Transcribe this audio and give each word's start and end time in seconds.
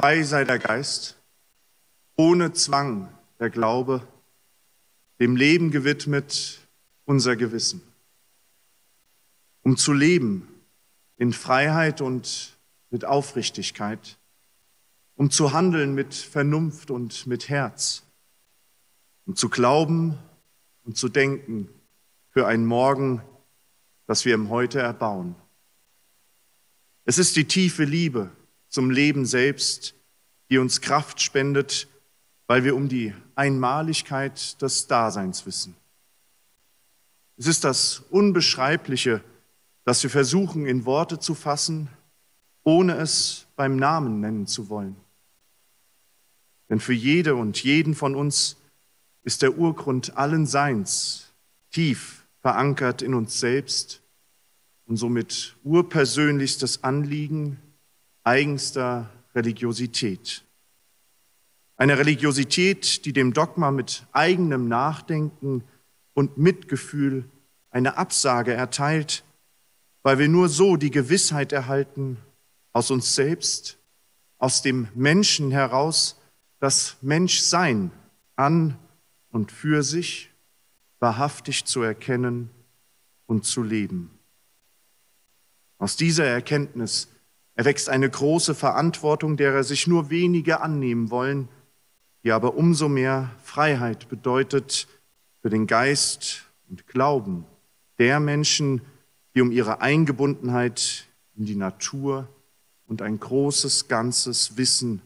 Frei 0.00 0.22
sei 0.22 0.44
der 0.44 0.58
Geist, 0.58 1.18
ohne 2.16 2.54
Zwang 2.54 3.10
der 3.38 3.50
Glaube, 3.50 4.00
dem 5.18 5.36
Leben 5.36 5.70
gewidmet 5.70 6.66
unser 7.04 7.36
Gewissen. 7.36 7.82
Um 9.60 9.76
zu 9.76 9.92
leben 9.92 10.48
in 11.18 11.34
Freiheit 11.34 12.00
und 12.00 12.56
mit 12.88 13.04
Aufrichtigkeit, 13.04 14.16
um 15.16 15.30
zu 15.30 15.52
handeln 15.52 15.94
mit 15.94 16.14
Vernunft 16.14 16.90
und 16.90 17.26
mit 17.26 17.50
Herz, 17.50 18.02
um 19.26 19.36
zu 19.36 19.50
glauben 19.50 20.18
und 20.84 20.96
zu 20.96 21.10
denken 21.10 21.68
für 22.30 22.46
ein 22.46 22.64
Morgen, 22.64 23.20
das 24.06 24.24
wir 24.24 24.32
im 24.32 24.48
Heute 24.48 24.80
erbauen. 24.80 25.34
Es 27.04 27.18
ist 27.18 27.36
die 27.36 27.44
tiefe 27.44 27.84
Liebe 27.84 28.30
zum 28.70 28.90
Leben 28.90 29.26
selbst, 29.26 29.94
die 30.48 30.58
uns 30.58 30.80
Kraft 30.80 31.20
spendet, 31.20 31.88
weil 32.46 32.64
wir 32.64 32.74
um 32.74 32.88
die 32.88 33.12
Einmaligkeit 33.34 34.60
des 34.62 34.86
Daseins 34.86 35.44
wissen. 35.44 35.76
Es 37.36 37.46
ist 37.46 37.64
das 37.64 38.02
Unbeschreibliche, 38.10 39.22
das 39.84 40.02
wir 40.02 40.10
versuchen 40.10 40.66
in 40.66 40.84
Worte 40.84 41.18
zu 41.18 41.34
fassen, 41.34 41.88
ohne 42.64 42.96
es 42.96 43.46
beim 43.56 43.76
Namen 43.76 44.20
nennen 44.20 44.46
zu 44.46 44.68
wollen. 44.68 44.96
Denn 46.68 46.80
für 46.80 46.92
jede 46.92 47.34
und 47.34 47.62
jeden 47.62 47.94
von 47.94 48.14
uns 48.14 48.56
ist 49.22 49.42
der 49.42 49.58
Urgrund 49.58 50.16
allen 50.16 50.46
Seins 50.46 51.32
tief 51.70 52.26
verankert 52.40 53.02
in 53.02 53.14
uns 53.14 53.40
selbst 53.40 54.02
und 54.86 54.96
somit 54.96 55.56
urpersönlichstes 55.62 56.84
Anliegen 56.84 57.58
eigenster 58.24 59.10
Religiosität. 59.34 60.44
Eine 61.76 61.98
Religiosität, 61.98 63.04
die 63.04 63.12
dem 63.12 63.32
Dogma 63.32 63.70
mit 63.70 64.06
eigenem 64.12 64.68
Nachdenken 64.68 65.64
und 66.14 66.36
Mitgefühl 66.36 67.24
eine 67.70 67.96
Absage 67.96 68.52
erteilt, 68.52 69.24
weil 70.02 70.18
wir 70.18 70.28
nur 70.28 70.48
so 70.48 70.76
die 70.76 70.90
Gewissheit 70.90 71.52
erhalten, 71.52 72.18
aus 72.72 72.90
uns 72.90 73.14
selbst, 73.14 73.78
aus 74.38 74.62
dem 74.62 74.88
Menschen 74.94 75.50
heraus, 75.50 76.20
das 76.58 76.96
Menschsein 77.00 77.90
an 78.36 78.76
und 79.30 79.52
für 79.52 79.82
sich 79.82 80.30
wahrhaftig 80.98 81.64
zu 81.64 81.82
erkennen 81.82 82.50
und 83.26 83.44
zu 83.44 83.62
leben. 83.62 84.10
Aus 85.78 85.96
dieser 85.96 86.26
Erkenntnis 86.26 87.08
erwächst 87.54 87.88
eine 87.88 88.08
große 88.08 88.54
Verantwortung, 88.54 89.36
derer 89.36 89.64
sich 89.64 89.86
nur 89.86 90.10
wenige 90.10 90.60
annehmen 90.60 91.10
wollen, 91.10 91.48
die 92.24 92.32
aber 92.32 92.54
umso 92.54 92.88
mehr 92.88 93.30
Freiheit 93.42 94.08
bedeutet 94.08 94.88
für 95.42 95.50
den 95.50 95.66
Geist 95.66 96.44
und 96.68 96.86
Glauben 96.86 97.44
der 97.98 98.20
Menschen, 98.20 98.82
die 99.34 99.40
um 99.40 99.52
ihre 99.52 99.80
Eingebundenheit 99.80 101.06
in 101.36 101.44
die 101.44 101.56
Natur 101.56 102.28
und 102.86 103.02
ein 103.02 103.20
großes 103.20 103.88
Ganzes 103.88 104.56
wissen, 104.56 105.02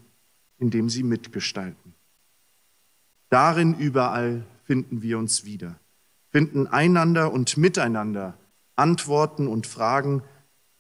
in 0.59 0.71
dem 0.71 0.89
sie 0.89 1.03
mitgestalten. 1.03 1.95
Darin 3.29 3.75
überall 3.75 4.45
finden 4.65 5.03
wir 5.03 5.19
uns 5.19 5.45
wieder, 5.45 5.79
finden 6.31 6.67
einander 6.67 7.33
und 7.33 7.57
miteinander 7.57 8.39
Antworten 8.77 9.47
und 9.47 9.67
Fragen, 9.67 10.23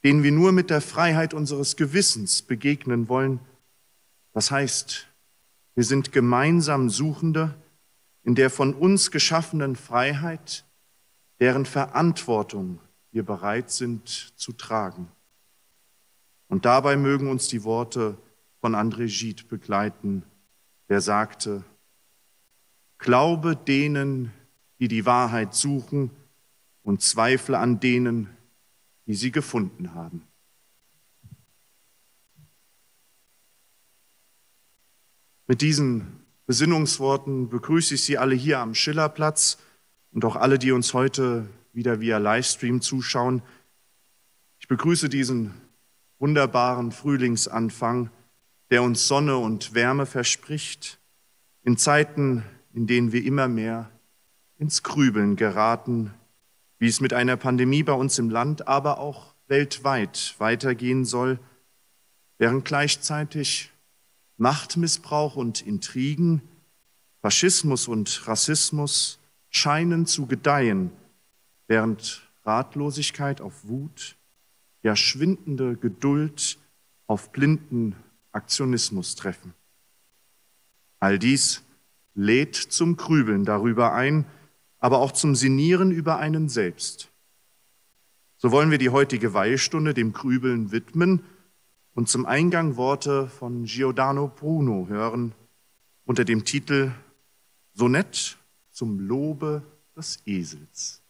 denen 0.04 0.22
wir 0.22 0.32
nur 0.32 0.52
mit 0.52 0.68
der 0.68 0.82
Freiheit 0.82 1.32
unseres 1.32 1.76
Gewissens 1.76 2.42
begegnen 2.42 3.08
wollen. 3.08 3.40
Das 4.32 4.50
heißt, 4.50 5.08
wir 5.74 5.84
sind 5.84 6.12
gemeinsam 6.12 6.90
Suchende 6.90 7.54
in 8.22 8.34
der 8.34 8.50
von 8.50 8.74
uns 8.74 9.10
geschaffenen 9.10 9.76
Freiheit, 9.76 10.64
deren 11.40 11.64
Verantwortung 11.64 12.80
wir 13.12 13.24
bereit 13.24 13.70
sind 13.70 14.08
zu 14.36 14.52
tragen. 14.52 15.08
Und 16.48 16.66
dabei 16.66 16.96
mögen 16.96 17.30
uns 17.30 17.48
die 17.48 17.64
Worte 17.64 18.18
von 18.60 18.74
André 18.74 19.06
Gide 19.06 19.44
begleiten, 19.44 20.22
der 20.88 21.00
sagte, 21.00 21.64
Glaube 22.98 23.56
denen, 23.56 24.32
die 24.78 24.88
die 24.88 25.06
Wahrheit 25.06 25.54
suchen 25.54 26.10
und 26.82 27.02
zweifle 27.02 27.58
an 27.58 27.80
denen, 27.80 28.28
die 29.06 29.14
sie 29.14 29.30
gefunden 29.30 29.94
haben. 29.94 30.22
Mit 35.46 35.60
diesen 35.60 36.24
Besinnungsworten 36.46 37.48
begrüße 37.48 37.94
ich 37.94 38.04
Sie 38.04 38.18
alle 38.18 38.34
hier 38.34 38.60
am 38.60 38.74
Schillerplatz 38.74 39.58
und 40.12 40.24
auch 40.24 40.36
alle, 40.36 40.58
die 40.58 40.72
uns 40.72 40.94
heute 40.94 41.48
wieder 41.72 42.00
via 42.00 42.18
Livestream 42.18 42.80
zuschauen. 42.80 43.42
Ich 44.58 44.68
begrüße 44.68 45.08
diesen 45.08 45.54
wunderbaren 46.18 46.92
Frühlingsanfang, 46.92 48.10
der 48.70 48.82
uns 48.82 49.06
Sonne 49.06 49.36
und 49.36 49.74
Wärme 49.74 50.06
verspricht, 50.06 50.98
in 51.62 51.76
Zeiten, 51.76 52.44
in 52.72 52.86
denen 52.86 53.12
wir 53.12 53.24
immer 53.24 53.48
mehr 53.48 53.90
ins 54.58 54.82
Grübeln 54.82 55.36
geraten, 55.36 56.14
wie 56.78 56.88
es 56.88 57.00
mit 57.00 57.12
einer 57.12 57.36
Pandemie 57.36 57.82
bei 57.82 57.92
uns 57.92 58.18
im 58.18 58.30
Land, 58.30 58.68
aber 58.68 58.98
auch 58.98 59.34
weltweit 59.46 60.34
weitergehen 60.38 61.04
soll, 61.04 61.38
während 62.38 62.64
gleichzeitig 62.64 63.72
Machtmissbrauch 64.36 65.36
und 65.36 65.60
Intrigen, 65.62 66.42
Faschismus 67.22 67.88
und 67.88 68.26
Rassismus 68.26 69.18
scheinen 69.48 70.06
zu 70.06 70.26
gedeihen 70.26 70.90
während 71.66 72.22
Ratlosigkeit 72.44 73.40
auf 73.40 73.66
Wut, 73.66 74.16
ja 74.82 74.96
schwindende 74.96 75.76
Geduld 75.76 76.58
auf 77.06 77.32
blinden 77.32 77.96
Aktionismus 78.32 79.14
treffen. 79.14 79.54
All 81.00 81.18
dies 81.18 81.62
lädt 82.14 82.56
zum 82.56 82.96
Grübeln 82.96 83.44
darüber 83.44 83.94
ein, 83.94 84.26
aber 84.84 84.98
auch 84.98 85.12
zum 85.12 85.34
Sinieren 85.34 85.90
über 85.90 86.18
einen 86.18 86.50
selbst. 86.50 87.10
So 88.36 88.52
wollen 88.52 88.70
wir 88.70 88.76
die 88.76 88.90
heutige 88.90 89.32
Weihstunde 89.32 89.94
dem 89.94 90.12
Grübeln 90.12 90.72
widmen 90.72 91.24
und 91.94 92.10
zum 92.10 92.26
Eingang 92.26 92.76
Worte 92.76 93.28
von 93.28 93.64
Giordano 93.64 94.28
Bruno 94.28 94.86
hören 94.86 95.32
unter 96.04 96.26
dem 96.26 96.44
Titel 96.44 96.92
Sonett 97.72 98.36
zum 98.72 99.00
Lobe 99.00 99.62
des 99.96 100.18
Esels. 100.26 101.00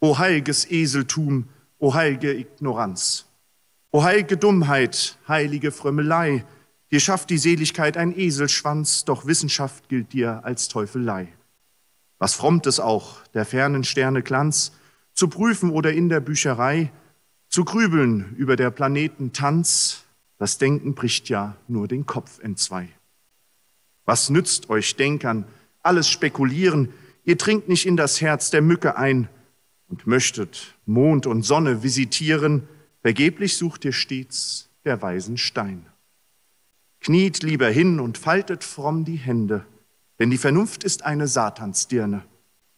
O 0.00 0.18
heilges 0.18 0.68
Eseltum, 0.68 1.48
o 1.78 1.94
heilige 1.94 2.34
Ignoranz, 2.34 3.26
o 3.92 4.02
heilige 4.02 4.36
Dummheit, 4.36 5.16
heilige 5.28 5.70
Frömmelei, 5.70 6.44
dir 6.94 7.00
schafft 7.00 7.30
die 7.30 7.38
Seligkeit 7.38 7.96
ein 7.96 8.16
Eselschwanz, 8.16 9.04
doch 9.04 9.26
Wissenschaft 9.26 9.88
gilt 9.88 10.12
dir 10.12 10.44
als 10.44 10.68
Teufelei. 10.68 11.26
Was 12.18 12.34
frommt 12.34 12.68
es 12.68 12.78
auch, 12.78 13.16
der 13.34 13.44
fernen 13.44 13.82
Sterne 13.82 14.22
Glanz, 14.22 14.70
zu 15.12 15.26
prüfen 15.26 15.70
oder 15.70 15.92
in 15.92 16.08
der 16.08 16.20
Bücherei, 16.20 16.92
zu 17.48 17.64
grübeln 17.64 18.36
über 18.36 18.54
der 18.54 18.70
Planeten 18.70 19.32
Tanz, 19.32 20.04
das 20.38 20.58
Denken 20.58 20.94
bricht 20.94 21.28
ja 21.28 21.56
nur 21.66 21.88
den 21.88 22.06
Kopf 22.06 22.38
entzwei. 22.38 22.88
Was 24.04 24.30
nützt 24.30 24.70
euch 24.70 24.94
Denkern, 24.94 25.48
alles 25.82 26.08
spekulieren, 26.08 26.94
ihr 27.24 27.36
trinkt 27.36 27.68
nicht 27.68 27.86
in 27.86 27.96
das 27.96 28.20
Herz 28.20 28.50
der 28.50 28.62
Mücke 28.62 28.96
ein, 28.96 29.28
und 29.88 30.06
möchtet 30.06 30.76
Mond 30.86 31.26
und 31.26 31.42
Sonne 31.42 31.82
visitieren, 31.82 32.68
vergeblich 33.00 33.56
sucht 33.56 33.84
ihr 33.84 33.92
stets 33.92 34.70
der 34.84 35.02
weisen 35.02 35.36
Stein. 35.38 35.86
Kniet 37.04 37.42
lieber 37.42 37.68
hin 37.68 38.00
und 38.00 38.16
faltet 38.16 38.64
fromm 38.64 39.04
die 39.04 39.16
Hände, 39.16 39.66
denn 40.18 40.30
die 40.30 40.38
Vernunft 40.38 40.84
ist 40.84 41.04
eine 41.04 41.28
Satansdirne. 41.28 42.24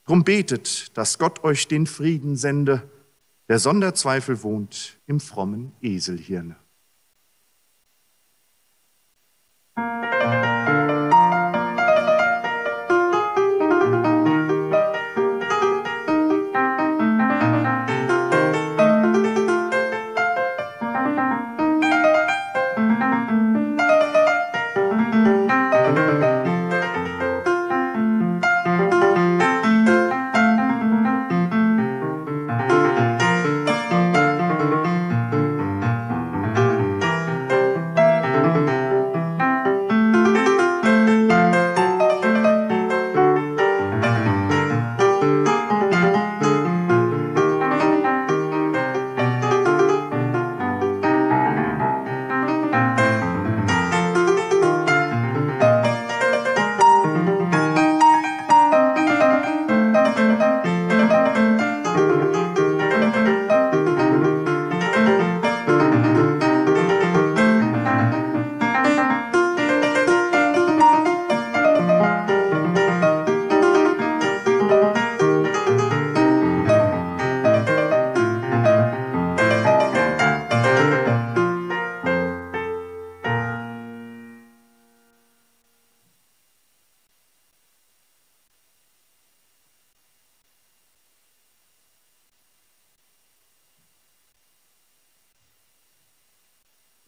Drum 0.04 0.24
betet, 0.24 0.96
dass 0.96 1.20
Gott 1.20 1.44
euch 1.44 1.68
den 1.68 1.86
Frieden 1.86 2.34
sende, 2.34 2.90
der 3.48 3.60
Sonderzweifel 3.60 4.42
wohnt 4.42 4.98
im 5.06 5.20
frommen 5.20 5.70
Eselhirne. 5.80 6.56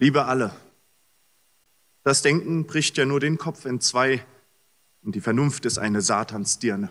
Liebe 0.08 0.24
alle, 0.24 0.52
das 2.02 2.22
Denken 2.22 2.64
bricht 2.64 2.96
ja 2.96 3.04
nur 3.04 3.20
den 3.20 3.36
Kopf 3.36 3.66
in 3.66 3.78
zwei 3.78 4.24
und 5.02 5.14
die 5.14 5.20
Vernunft 5.20 5.66
ist 5.66 5.76
eine 5.76 6.00
Satansdirne. 6.00 6.90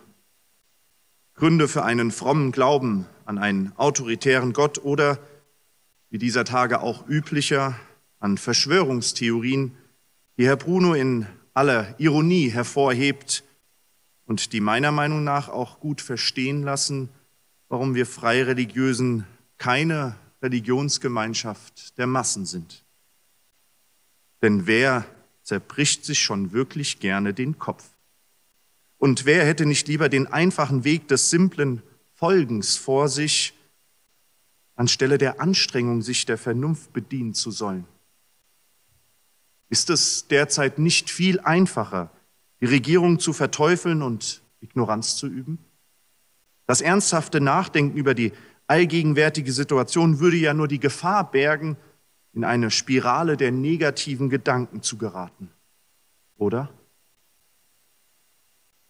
Gründe 1.33 1.67
für 1.67 1.83
einen 1.83 2.11
frommen 2.11 2.51
Glauben 2.51 3.07
an 3.25 3.39
einen 3.39 3.73
autoritären 3.75 4.53
Gott 4.53 4.77
oder, 4.77 5.17
wie 6.11 6.19
dieser 6.19 6.45
Tage 6.45 6.79
auch 6.81 7.09
üblicher, 7.09 7.75
an 8.19 8.37
Verschwörungstheorien, 8.37 9.75
die 10.37 10.45
Herr 10.45 10.57
Bruno 10.57 10.93
in 10.93 11.25
aller 11.55 11.99
Ironie 11.99 12.49
hervorhebt 12.49 13.43
und 14.27 14.53
die 14.53 14.61
meiner 14.61 14.91
Meinung 14.91 15.23
nach 15.23 15.49
auch 15.49 15.79
gut 15.79 16.01
verstehen 16.01 16.61
lassen, 16.61 17.09
warum 17.67 17.95
wir 17.95 18.05
Freireligiösen 18.05 19.25
keine 19.57 20.15
Religionsgemeinschaft 20.43 21.97
der 21.97 22.05
Massen 22.05 22.45
sind. 22.45 22.83
Denn 24.41 24.67
wer 24.67 25.05
zerbricht 25.43 26.05
sich 26.05 26.19
schon 26.19 26.51
wirklich 26.51 26.99
gerne 26.99 27.33
den 27.33 27.57
Kopf? 27.57 27.83
Und 28.97 29.25
wer 29.25 29.45
hätte 29.45 29.65
nicht 29.65 29.87
lieber 29.87 30.09
den 30.09 30.27
einfachen 30.27 30.83
Weg 30.83 31.07
des 31.07 31.29
simplen 31.29 31.81
Folgens 32.13 32.77
vor 32.77 33.09
sich, 33.09 33.53
anstelle 34.75 35.17
der 35.17 35.39
Anstrengung, 35.39 36.01
sich 36.01 36.25
der 36.25 36.37
Vernunft 36.37 36.93
bedienen 36.93 37.33
zu 37.33 37.51
sollen? 37.51 37.85
Ist 39.69 39.89
es 39.89 40.27
derzeit 40.27 40.79
nicht 40.79 41.09
viel 41.09 41.39
einfacher, 41.39 42.11
die 42.61 42.65
Regierung 42.65 43.19
zu 43.19 43.33
verteufeln 43.33 44.01
und 44.01 44.41
Ignoranz 44.61 45.17
zu 45.17 45.27
üben? 45.27 45.59
Das 46.65 46.81
ernsthafte 46.81 47.39
Nachdenken 47.39 47.97
über 47.97 48.13
die 48.13 48.33
allgegenwärtige 48.67 49.51
Situation 49.51 50.19
würde 50.19 50.37
ja 50.37 50.53
nur 50.53 50.67
die 50.67 50.79
Gefahr 50.79 51.29
bergen, 51.29 51.77
in 52.37 52.43
eine 52.43 52.69
Spirale 52.69 53.35
der 53.35 53.51
negativen 53.51 54.29
Gedanken 54.29 54.83
zu 54.83 54.99
geraten. 54.99 55.49
Oder? 56.37 56.69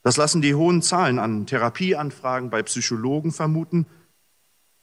Das 0.04 0.18
lassen 0.18 0.42
die 0.42 0.54
hohen 0.54 0.82
Zahlen 0.82 1.18
an 1.18 1.46
Therapieanfragen 1.46 2.50
bei 2.50 2.62
Psychologen 2.64 3.32
vermuten. 3.32 3.86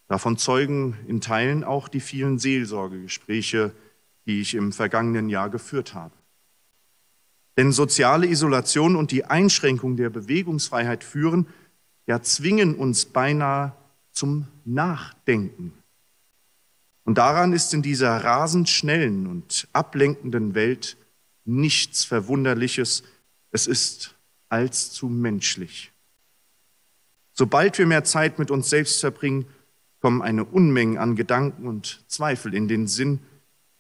Davon 0.09 0.39
zeugen 0.39 0.97
in 1.07 1.21
Teilen 1.21 1.63
auch 1.63 1.89
die 1.89 2.01
vielen 2.01 2.39
Seelsorgegespräche, 2.39 3.73
die 4.25 4.41
ich 4.41 4.55
im 4.55 4.73
vergangenen 4.73 5.29
Jahr 5.29 5.51
geführt 5.51 5.93
habe. 5.93 6.15
Denn 7.59 7.71
soziale 7.71 8.27
Isolation 8.27 8.97
und 8.97 9.11
die 9.11 9.27
Einschränkung 9.27 9.99
der 9.99 10.09
Bewegungsfreiheit 10.09 11.05
führen, 11.05 11.49
ja 12.07 12.23
zwingen 12.23 12.77
uns 12.77 13.05
beinahe 13.05 13.75
zum 14.11 14.47
Nachdenken. 14.65 15.75
Und 17.05 17.19
daran 17.19 17.53
ist 17.53 17.75
in 17.75 17.83
dieser 17.83 18.17
rasend 18.25 18.69
schnellen 18.69 19.27
und 19.27 19.69
ablenkenden 19.73 20.55
Welt 20.55 20.97
nichts 21.45 22.05
Verwunderliches. 22.05 23.05
Es 23.51 23.67
ist 23.67 24.15
allzu 24.49 25.09
menschlich. 25.09 25.93
Sobald 27.33 27.79
wir 27.79 27.87
mehr 27.87 28.05
Zeit 28.05 28.39
mit 28.39 28.51
uns 28.51 28.71
selbst 28.71 29.01
verbringen, 29.01 29.47
kommen 30.01 30.23
eine 30.23 30.45
Unmenge 30.45 31.01
an 31.01 31.17
Gedanken 31.17 31.67
und 31.67 32.05
Zweifel 32.09 32.55
in 32.55 32.69
den 32.69 32.87
Sinn. 32.87 33.21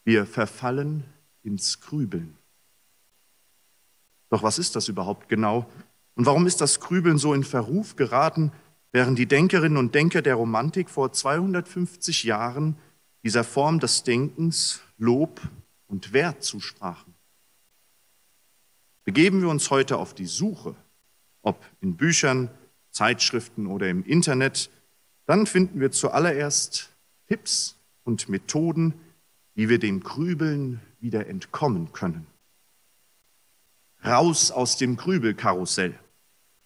Wir 0.04 0.26
verfallen 0.26 1.04
ins 1.43 1.81
Grübeln. 1.81 2.37
Doch 4.28 4.43
was 4.43 4.59
ist 4.59 4.75
das 4.75 4.88
überhaupt 4.88 5.28
genau? 5.28 5.71
Und 6.14 6.26
warum 6.26 6.47
ist 6.47 6.61
das 6.61 6.81
Grübeln 6.81 7.19
so 7.19 7.35
in 7.35 7.45
Verruf 7.45 7.97
geraten, 7.97 8.52
während 8.93 9.19
die 9.19 9.26
Denkerinnen 9.26 9.78
und 9.78 9.95
Denker 9.95 10.23
der 10.23 10.35
Romantik 10.35 10.90
vor 10.90 11.12
250 11.12 12.25
Jahren 12.25 12.76
dieser 13.25 13.43
Form 13.43 13.81
des 13.81 14.04
Denkens 14.04 14.83
Lob 14.99 15.40
und 15.88 16.12
Wert 16.12 16.45
zusprachen. 16.45 17.14
Begeben 19.04 19.40
wir 19.40 19.49
uns 19.49 19.71
heute 19.71 19.97
auf 19.99 20.14
die 20.14 20.26
Suche, 20.26 20.76
ob 21.43 21.64
in 21.81 21.97
Büchern, 21.97 22.50
Zeitschriften 22.90 23.66
oder 23.66 23.88
im 23.88 24.04
Internet, 24.04 24.71
dann 25.26 25.47
finden 25.47 25.81
wir 25.81 25.90
zuallererst 25.90 26.90
Tipps 27.28 27.76
und 28.04 28.28
Methoden, 28.28 28.95
wie 29.54 29.69
wir 29.69 29.78
dem 29.78 30.00
Grübeln 30.00 30.81
wieder 31.00 31.26
entkommen 31.26 31.93
können. 31.93 32.26
Raus 34.04 34.50
aus 34.50 34.76
dem 34.76 34.97
Grübelkarussell. 34.97 35.99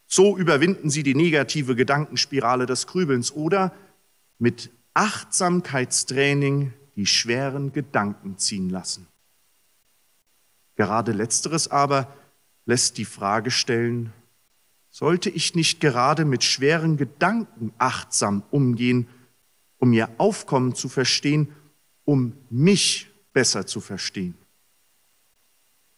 So 0.07 0.37
überwinden 0.37 0.91
Sie 0.91 1.03
die 1.03 1.15
negative 1.15 1.77
Gedankenspirale 1.77 2.67
des 2.67 2.87
Grübelns 2.87 3.33
oder 3.33 3.73
mit 4.39 4.71
Achtsamkeitstraining 4.99 6.73
die 6.97 7.07
schweren 7.07 7.73
Gedanken 7.73 8.37
ziehen 8.37 8.69
lassen. 8.69 9.07
Gerade 10.75 11.13
letzteres 11.13 11.69
aber 11.69 12.13
lässt 12.67 12.99
die 12.99 13.05
Frage 13.05 13.53
stellen, 13.53 14.13
sollte 14.91 15.31
ich 15.31 15.55
nicht 15.55 15.79
gerade 15.79 16.25
mit 16.25 16.43
schweren 16.43 16.97
Gedanken 16.97 17.73
achtsam 17.79 18.43
umgehen, 18.51 19.07
um 19.77 19.93
ihr 19.93 20.11
Aufkommen 20.19 20.75
zu 20.75 20.89
verstehen, 20.89 21.53
um 22.05 22.33
mich 22.51 23.09
besser 23.33 23.69
zu 23.69 23.81
verstehen? 23.81 24.35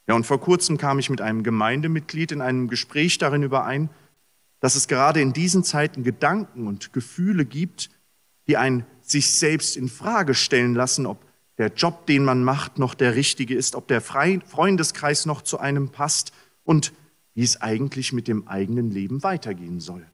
Ja, 0.08 0.14
und 0.14 0.26
vor 0.26 0.42
kurzem 0.42 0.76
kam 0.76 0.98
ich 0.98 1.08
mit 1.08 1.22
einem 1.22 1.42
Gemeindemitglied 1.42 2.32
in 2.32 2.42
einem 2.42 2.68
Gespräch 2.68 3.16
darin 3.16 3.44
überein, 3.44 3.88
dass 4.58 4.74
es 4.74 4.88
gerade 4.88 5.22
in 5.22 5.32
diesen 5.32 5.64
Zeiten 5.64 6.04
Gedanken 6.04 6.66
und 6.66 6.92
Gefühle 6.92 7.46
gibt, 7.46 7.88
die 8.50 8.56
einen 8.56 8.84
sich 9.00 9.30
selbst 9.30 9.76
in 9.76 9.88
Frage 9.88 10.34
stellen 10.34 10.74
lassen, 10.74 11.06
ob 11.06 11.24
der 11.56 11.68
Job, 11.68 12.06
den 12.06 12.24
man 12.24 12.42
macht, 12.42 12.80
noch 12.80 12.94
der 12.94 13.14
richtige 13.14 13.54
ist, 13.54 13.76
ob 13.76 13.86
der 13.86 14.00
Freundeskreis 14.00 15.24
noch 15.24 15.42
zu 15.42 15.60
einem 15.60 15.90
passt 15.90 16.32
und 16.64 16.92
wie 17.34 17.44
es 17.44 17.60
eigentlich 17.60 18.12
mit 18.12 18.26
dem 18.26 18.48
eigenen 18.48 18.90
Leben 18.90 19.22
weitergehen 19.22 19.78
soll. 19.78 20.04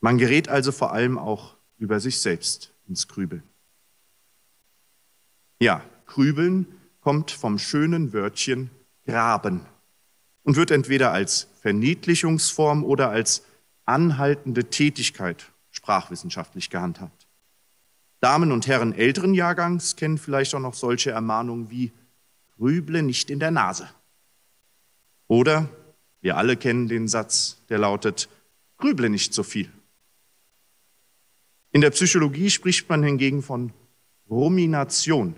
Man 0.00 0.18
gerät 0.18 0.50
also 0.50 0.72
vor 0.72 0.92
allem 0.92 1.16
auch 1.16 1.56
über 1.78 2.00
sich 2.00 2.20
selbst 2.20 2.74
ins 2.86 3.08
Grübeln. 3.08 3.44
Ja, 5.58 5.82
Grübeln 6.04 6.66
kommt 7.00 7.30
vom 7.30 7.58
schönen 7.58 8.12
Wörtchen 8.12 8.68
graben 9.06 9.62
und 10.42 10.56
wird 10.56 10.70
entweder 10.70 11.12
als 11.12 11.48
Verniedlichungsform 11.62 12.84
oder 12.84 13.08
als 13.08 13.42
anhaltende 13.86 14.64
Tätigkeit 14.68 15.50
sprachwissenschaftlich 15.86 16.68
gehandhabt. 16.68 17.28
Damen 18.18 18.50
und 18.50 18.66
Herren 18.66 18.92
älteren 18.92 19.34
Jahrgangs 19.34 19.94
kennen 19.94 20.18
vielleicht 20.18 20.52
auch 20.56 20.60
noch 20.60 20.74
solche 20.74 21.12
Ermahnungen 21.12 21.70
wie 21.70 21.92
Grüble 22.58 23.04
nicht 23.04 23.30
in 23.30 23.38
der 23.38 23.52
Nase. 23.52 23.88
Oder 25.28 25.68
wir 26.22 26.36
alle 26.36 26.56
kennen 26.56 26.88
den 26.88 27.06
Satz, 27.06 27.58
der 27.68 27.78
lautet 27.78 28.28
Grüble 28.78 29.08
nicht 29.08 29.32
so 29.32 29.44
viel. 29.44 29.70
In 31.70 31.82
der 31.82 31.90
Psychologie 31.90 32.50
spricht 32.50 32.88
man 32.88 33.04
hingegen 33.04 33.44
von 33.44 33.72
Rumination, 34.28 35.36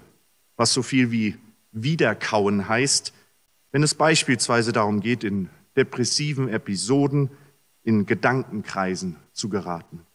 was 0.57 0.73
so 0.73 0.83
viel 0.83 1.11
wie 1.11 1.37
Wiederkauen 1.73 2.71
heißt, 2.71 3.13
wenn 3.71 3.83
es 3.83 3.95
beispielsweise 3.95 4.73
darum 4.73 5.01
geht, 5.01 5.25
in 5.25 5.51
depressiven 5.77 6.49
Episoden 6.49 7.29
in 7.83 8.07
Gedankenkreisen 8.07 9.17
zu 9.35 9.51
geraten. 9.51 10.08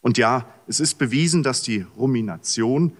Und 0.00 0.18
ja, 0.18 0.46
es 0.66 0.80
ist 0.80 0.94
bewiesen, 0.94 1.42
dass 1.42 1.62
die 1.62 1.86
Rumination 1.96 2.96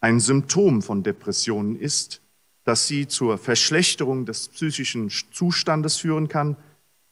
ein 0.00 0.20
Symptom 0.20 0.82
von 0.82 1.02
Depressionen 1.02 1.76
ist, 1.76 2.20
dass 2.64 2.86
sie 2.86 3.08
zur 3.08 3.38
Verschlechterung 3.38 4.24
des 4.26 4.48
psychischen 4.48 5.10
Zustandes 5.10 5.96
führen 5.96 6.28
kann 6.28 6.56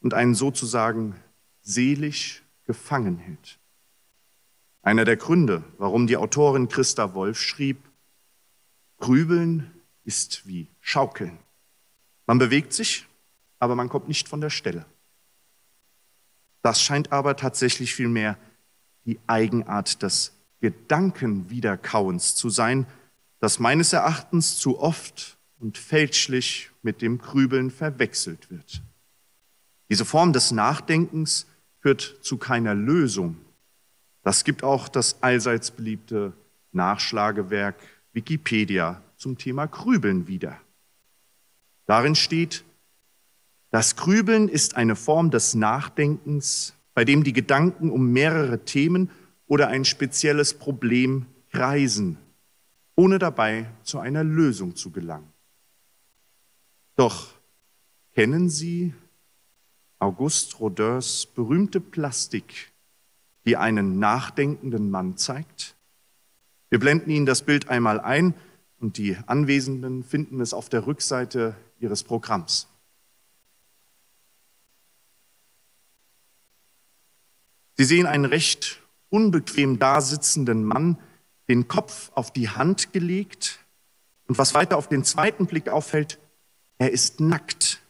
und 0.01 0.13
einen 0.13 0.35
sozusagen 0.35 1.15
seelisch 1.61 2.43
gefangen 2.65 3.17
hält. 3.17 3.59
Einer 4.81 5.05
der 5.05 5.17
Gründe, 5.17 5.63
warum 5.77 6.07
die 6.07 6.17
Autorin 6.17 6.67
Christa 6.67 7.13
Wolf 7.13 7.39
schrieb, 7.39 7.77
Grübeln 8.99 9.71
ist 10.03 10.45
wie 10.47 10.67
Schaukeln. 10.81 11.37
Man 12.25 12.37
bewegt 12.37 12.73
sich, 12.73 13.05
aber 13.59 13.75
man 13.75 13.89
kommt 13.89 14.07
nicht 14.07 14.27
von 14.27 14.41
der 14.41 14.49
Stelle. 14.49 14.85
Das 16.61 16.81
scheint 16.81 17.11
aber 17.11 17.35
tatsächlich 17.35 17.93
vielmehr 17.93 18.37
die 19.05 19.19
Eigenart 19.27 20.01
des 20.01 20.33
Gedankenwiederkauens 20.61 22.35
zu 22.35 22.49
sein, 22.49 22.85
das 23.39 23.59
meines 23.59 23.91
Erachtens 23.93 24.57
zu 24.57 24.79
oft 24.79 25.37
und 25.59 25.77
fälschlich 25.77 26.71
mit 26.81 27.01
dem 27.01 27.17
Grübeln 27.17 27.71
verwechselt 27.71 28.49
wird. 28.49 28.81
Diese 29.89 30.05
Form 30.05 30.33
des 30.33 30.51
Nachdenkens 30.51 31.47
führt 31.79 32.19
zu 32.21 32.37
keiner 32.37 32.73
Lösung. 32.73 33.37
Das 34.23 34.45
gibt 34.45 34.63
auch 34.63 34.87
das 34.87 35.21
allseits 35.21 35.71
beliebte 35.71 36.33
Nachschlagewerk 36.71 37.75
Wikipedia 38.13 39.01
zum 39.17 39.37
Thema 39.37 39.65
Grübeln 39.65 40.27
wieder. 40.27 40.57
Darin 41.85 42.15
steht, 42.15 42.63
das 43.71 43.95
Grübeln 43.95 44.47
ist 44.49 44.75
eine 44.75 44.95
Form 44.95 45.31
des 45.31 45.55
Nachdenkens, 45.55 46.73
bei 46.93 47.05
dem 47.05 47.23
die 47.23 47.33
Gedanken 47.33 47.89
um 47.89 48.11
mehrere 48.11 48.65
Themen 48.65 49.09
oder 49.47 49.67
ein 49.67 49.85
spezielles 49.85 50.53
Problem 50.53 51.25
kreisen. 51.51 52.17
ohne 52.95 53.19
dabei 53.19 53.69
zu 53.83 53.99
einer 53.99 54.23
Lösung 54.23 54.75
zu 54.75 54.91
gelangen. 54.91 55.31
Doch 56.95 57.33
kennen 58.13 58.49
Sie 58.49 58.93
Auguste 59.99 60.57
Rodins 60.57 61.25
berühmte 61.25 61.79
Plastik, 61.79 62.71
die 63.45 63.57
einen 63.57 63.99
nachdenkenden 63.99 64.91
Mann 64.91 65.17
zeigt? 65.17 65.75
Wir 66.69 66.79
blenden 66.79 67.09
Ihnen 67.09 67.25
das 67.25 67.41
Bild 67.41 67.69
einmal 67.69 67.99
ein 67.99 68.35
und 68.79 68.97
die 68.97 69.17
Anwesenden 69.25 70.03
finden 70.03 70.39
es 70.39 70.53
auf 70.53 70.69
der 70.69 70.85
Rückseite 70.85 71.55
Ihres 71.79 72.03
Programms. 72.03 72.67
Sie 77.75 77.85
sehen 77.85 78.05
einen 78.05 78.25
recht 78.25 78.81
unbequem 79.09 79.79
dasitzenden 79.79 80.63
Mann, 80.63 80.97
den 81.47 81.67
Kopf 81.67 82.11
auf 82.15 82.31
die 82.31 82.49
Hand 82.49 82.93
gelegt 82.93 83.59
und 84.27 84.37
was 84.37 84.53
weiter 84.53 84.77
auf 84.77 84.87
den 84.87 85.03
zweiten 85.03 85.45
Blick 85.45 85.69
auffällt, 85.69 86.19
er 86.77 86.91
ist 86.91 87.19
nackt. 87.19 87.81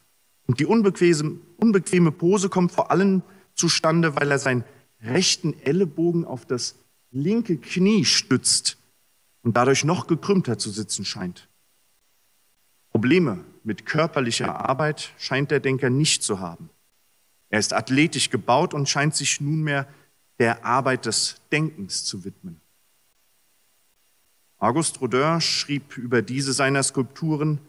Und 0.46 0.60
die 0.60 0.66
unbequeme, 0.66 1.38
unbequeme 1.56 2.12
Pose 2.12 2.48
kommt 2.48 2.72
vor 2.72 2.90
allem 2.90 3.22
zustande, 3.54 4.16
weil 4.16 4.30
er 4.30 4.38
seinen 4.38 4.64
rechten 5.00 5.58
Ellenbogen 5.60 6.24
auf 6.24 6.44
das 6.44 6.76
linke 7.10 7.56
Knie 7.56 8.04
stützt 8.04 8.76
und 9.42 9.56
dadurch 9.56 9.84
noch 9.84 10.06
gekrümmter 10.06 10.58
zu 10.58 10.70
sitzen 10.70 11.04
scheint. 11.04 11.48
Probleme 12.90 13.44
mit 13.62 13.86
körperlicher 13.86 14.68
Arbeit 14.68 15.12
scheint 15.18 15.50
der 15.50 15.60
Denker 15.60 15.90
nicht 15.90 16.22
zu 16.22 16.40
haben. 16.40 16.70
Er 17.54 17.60
ist 17.60 17.72
athletisch 17.72 18.30
gebaut 18.30 18.74
und 18.74 18.88
scheint 18.88 19.14
sich 19.14 19.40
nunmehr 19.40 19.86
der 20.40 20.64
Arbeit 20.64 21.06
des 21.06 21.36
Denkens 21.52 22.04
zu 22.04 22.24
widmen. 22.24 22.60
Auguste 24.58 24.98
Rodin 24.98 25.40
schrieb 25.40 25.96
über 25.96 26.20
diese 26.20 26.52
seiner 26.52 26.82
Skulpturen, 26.82 27.60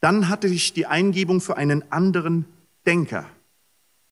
dann 0.00 0.28
hatte 0.28 0.48
ich 0.48 0.74
die 0.74 0.84
Eingebung 0.84 1.40
für 1.40 1.56
einen 1.56 1.90
anderen 1.90 2.44
Denker, 2.84 3.24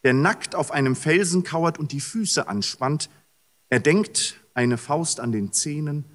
der 0.02 0.14
nackt 0.14 0.54
auf 0.54 0.71
einem 0.71 0.97
Felsen 0.97 1.44
kauert 1.44 1.78
und 1.78 1.92
die 1.92 2.00
Füße 2.00 2.49
anspannt. 2.49 3.11
Er 3.68 3.80
denkt 3.80 4.40
eine 4.54 4.78
Faust 4.78 5.21
an 5.21 5.30
den 5.30 5.52
Zähnen 5.52 6.06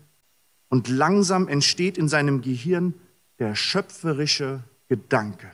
und 0.69 0.87
langsam 0.87 1.47
entsteht 1.47 1.99
in 1.99 2.09
seinem 2.09 2.41
Gehirn 2.41 2.95
der 3.37 3.53
schöpferische 3.53 4.63
Gedanke. 4.87 5.51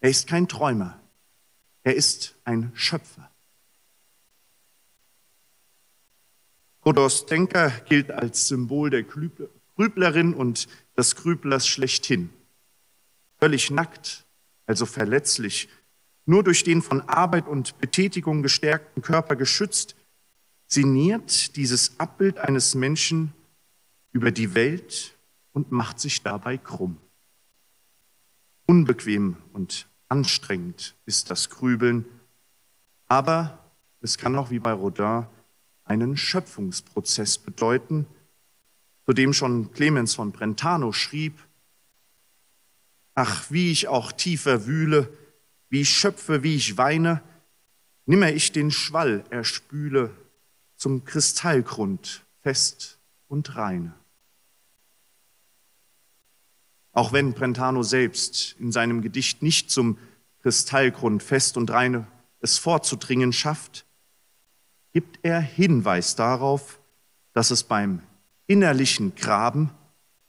Er 0.00 0.08
ist 0.08 0.26
kein 0.26 0.48
Träumer, 0.48 0.98
er 1.86 1.94
ist 1.94 2.34
ein 2.42 2.72
Schöpfer. 2.74 3.30
Rodos 6.84 7.26
Denker 7.26 7.70
gilt 7.88 8.10
als 8.10 8.48
Symbol 8.48 8.90
der 8.90 9.04
Grüblerin 9.04 10.34
und 10.34 10.66
des 10.96 11.14
Grüblers 11.14 11.68
schlechthin. 11.68 12.30
Völlig 13.38 13.70
nackt, 13.70 14.26
also 14.66 14.84
verletzlich, 14.84 15.68
nur 16.24 16.42
durch 16.42 16.64
den 16.64 16.82
von 16.82 17.02
Arbeit 17.02 17.46
und 17.46 17.78
Betätigung 17.78 18.42
gestärkten 18.42 19.00
Körper 19.00 19.36
geschützt, 19.36 19.94
sinniert 20.66 21.54
dieses 21.54 22.00
Abbild 22.00 22.38
eines 22.38 22.74
Menschen 22.74 23.32
über 24.10 24.32
die 24.32 24.56
Welt 24.56 25.16
und 25.52 25.70
macht 25.70 26.00
sich 26.00 26.24
dabei 26.24 26.58
krumm. 26.58 26.96
Unbequem 28.66 29.36
und 29.52 29.86
anstrengend 30.08 30.94
ist 31.04 31.30
das 31.30 31.50
Grübeln, 31.50 32.04
aber 33.08 33.58
es 34.00 34.18
kann 34.18 34.36
auch 34.36 34.50
wie 34.50 34.58
bei 34.58 34.72
Rodin 34.72 35.26
einen 35.84 36.16
Schöpfungsprozess 36.16 37.38
bedeuten, 37.38 38.06
zu 39.04 39.12
dem 39.12 39.32
schon 39.32 39.72
Clemens 39.72 40.14
von 40.14 40.32
Brentano 40.32 40.92
schrieb, 40.92 41.38
Ach, 43.14 43.50
wie 43.50 43.72
ich 43.72 43.88
auch 43.88 44.12
tiefer 44.12 44.66
wühle, 44.66 45.08
wie 45.70 45.80
ich 45.80 45.90
schöpfe, 45.90 46.42
wie 46.42 46.54
ich 46.54 46.76
weine, 46.76 47.22
nimmer 48.04 48.30
ich 48.30 48.52
den 48.52 48.70
Schwall 48.70 49.24
erspüle 49.30 50.10
zum 50.76 51.04
Kristallgrund 51.04 52.26
fest 52.42 52.98
und 53.26 53.56
reine. 53.56 53.94
Auch 56.96 57.12
wenn 57.12 57.34
Brentano 57.34 57.82
selbst 57.82 58.56
in 58.58 58.72
seinem 58.72 59.02
Gedicht 59.02 59.42
nicht 59.42 59.70
zum 59.70 59.98
Kristallgrund 60.40 61.22
fest 61.22 61.58
und 61.58 61.70
reine 61.70 62.06
es 62.40 62.56
vorzudringen 62.56 63.34
schafft, 63.34 63.84
gibt 64.94 65.18
er 65.22 65.38
Hinweis 65.38 66.16
darauf, 66.16 66.80
dass 67.34 67.50
es 67.50 67.64
beim 67.64 68.00
innerlichen 68.46 69.14
Graben, 69.14 69.72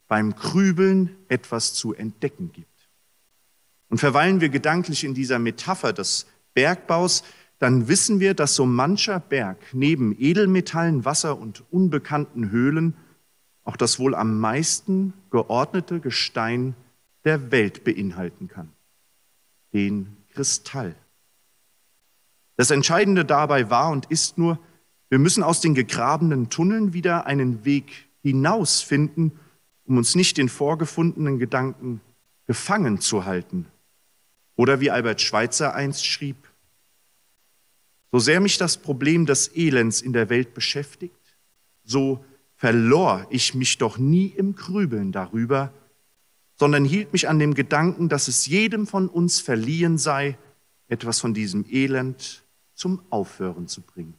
beim 0.10 0.36
Krübeln 0.36 1.16
etwas 1.30 1.74
zu 1.74 1.94
entdecken 1.94 2.52
gibt. 2.52 2.90
Und 3.88 4.00
verweilen 4.00 4.42
wir 4.42 4.50
gedanklich 4.50 5.06
in 5.06 5.14
dieser 5.14 5.40
Metapher 5.40 5.94
des 5.94 6.28
Bergbaus, 6.54 7.24
dann 7.60 7.88
wissen 7.88 8.20
wir, 8.20 8.34
dass 8.34 8.56
so 8.56 8.66
mancher 8.66 9.22
Berg 9.22 9.58
neben 9.72 10.14
Edelmetallen, 10.20 11.06
Wasser 11.06 11.38
und 11.38 11.64
unbekannten 11.72 12.52
Höhlen 12.52 12.94
auch 13.68 13.76
das 13.76 14.00
wohl 14.00 14.16
am 14.16 14.40
meisten 14.40 15.14
geordnete 15.30 16.00
Gestein 16.00 16.74
der 17.26 17.52
Welt 17.52 17.84
beinhalten 17.84 18.48
kann, 18.48 18.72
den 19.74 20.16
Kristall. 20.32 20.96
Das 22.56 22.72
Entscheidende 22.72 23.26
dabei 23.26 23.70
war 23.70 23.92
und 23.92 24.06
ist 24.06 24.38
nur, 24.38 24.58
wir 25.10 25.20
müssen 25.20 25.44
aus 25.44 25.60
den 25.60 25.76
gegrabenen 25.76 26.50
Tunneln 26.50 26.94
wieder 26.94 27.26
einen 27.26 27.66
Weg 27.66 28.08
hinausfinden, 28.24 29.34
um 29.84 29.98
uns 29.98 30.16
nicht 30.16 30.38
den 30.38 30.48
vorgefundenen 30.48 31.38
Gedanken 31.38 32.00
gefangen 32.46 33.02
zu 33.02 33.26
halten. 33.26 33.66
Oder 34.56 34.80
wie 34.80 34.92
Albert 34.92 35.20
Schweitzer 35.20 35.76
einst 35.76 36.06
schrieb, 36.06 36.38
so 38.14 38.20
sehr 38.20 38.40
mich 38.40 38.58
das 38.58 38.78
Problem 38.78 39.26
des 39.26 39.54
Elends 39.54 40.02
in 40.02 40.14
der 40.14 40.30
Welt 40.30 40.54
beschäftigt, 40.54 41.20
so 41.84 42.24
verlor 42.58 43.26
ich 43.30 43.54
mich 43.54 43.78
doch 43.78 43.98
nie 43.98 44.28
im 44.28 44.56
Grübeln 44.56 45.12
darüber, 45.12 45.72
sondern 46.56 46.84
hielt 46.84 47.14
mich 47.14 47.30
an 47.30 47.40
dem 47.40 47.54
Gedanken, 47.54 48.10
dass 48.10 48.28
es 48.28 48.48
jedem 48.48 48.88
von 48.88 49.08
uns 49.08 49.40
verliehen 49.40 49.98
sei, 49.98 50.38
etwas 50.88 51.20
von 51.20 51.34
diesem 51.34 51.66
Elend 51.70 52.44
zum 52.74 53.02
Aufhören 53.12 53.68
zu 53.68 53.82
bringen. 53.82 54.16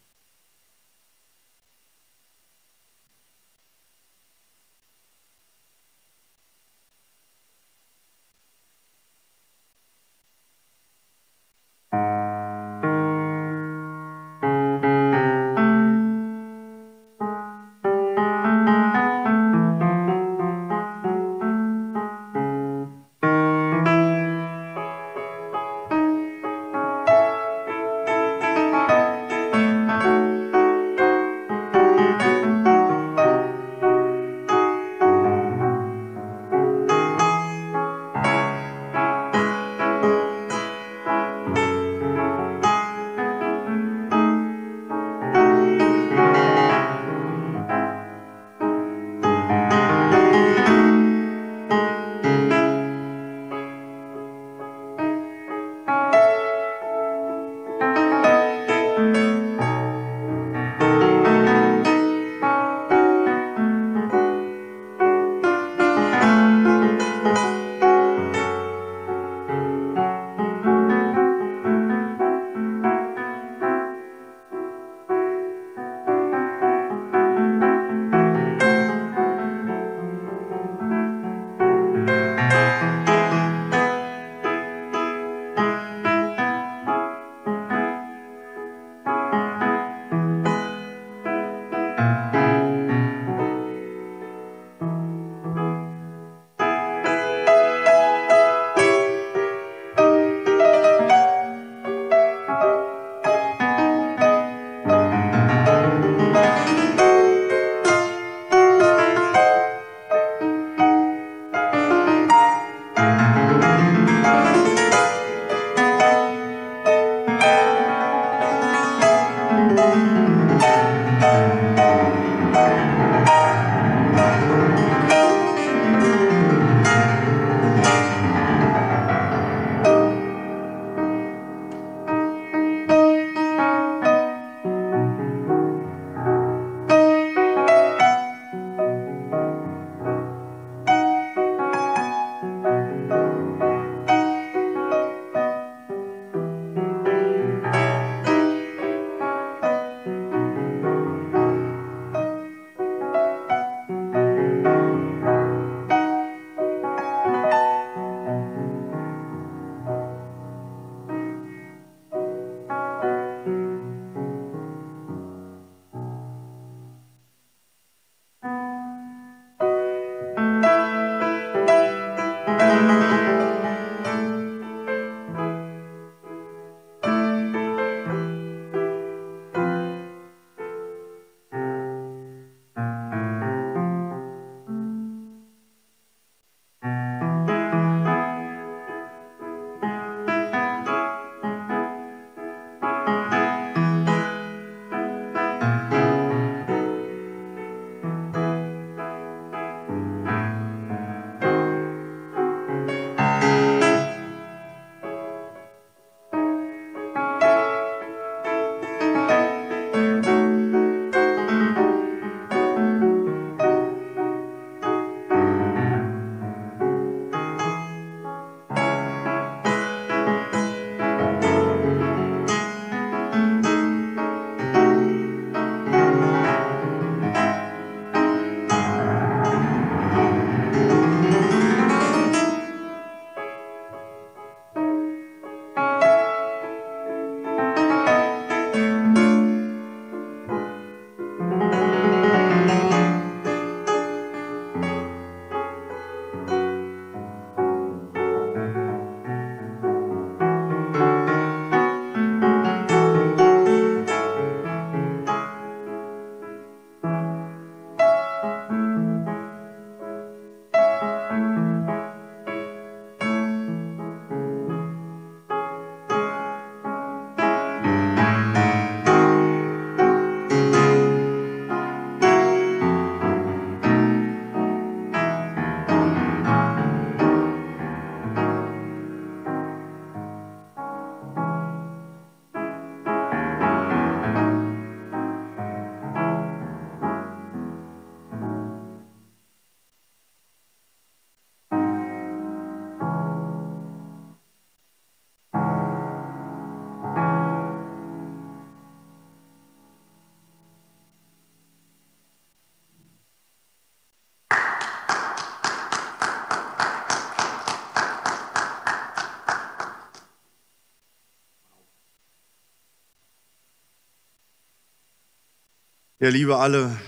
Ja, 316.20 316.30
liebe 316.30 316.56
alle, 316.56 316.98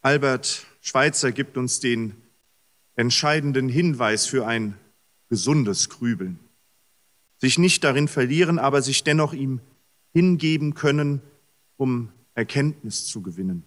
Albert 0.00 0.64
Schweitzer 0.80 1.32
gibt 1.32 1.56
uns 1.56 1.80
den 1.80 2.14
entscheidenden 2.94 3.68
Hinweis 3.68 4.26
für 4.26 4.46
ein 4.46 4.78
gesundes 5.28 5.88
Grübeln. 5.88 6.38
Sich 7.38 7.58
nicht 7.58 7.82
darin 7.82 8.06
verlieren, 8.06 8.60
aber 8.60 8.80
sich 8.80 9.02
dennoch 9.02 9.32
ihm 9.32 9.58
hingeben 10.12 10.74
können, 10.74 11.20
um 11.76 12.12
Erkenntnis 12.34 13.06
zu 13.06 13.22
gewinnen. 13.22 13.64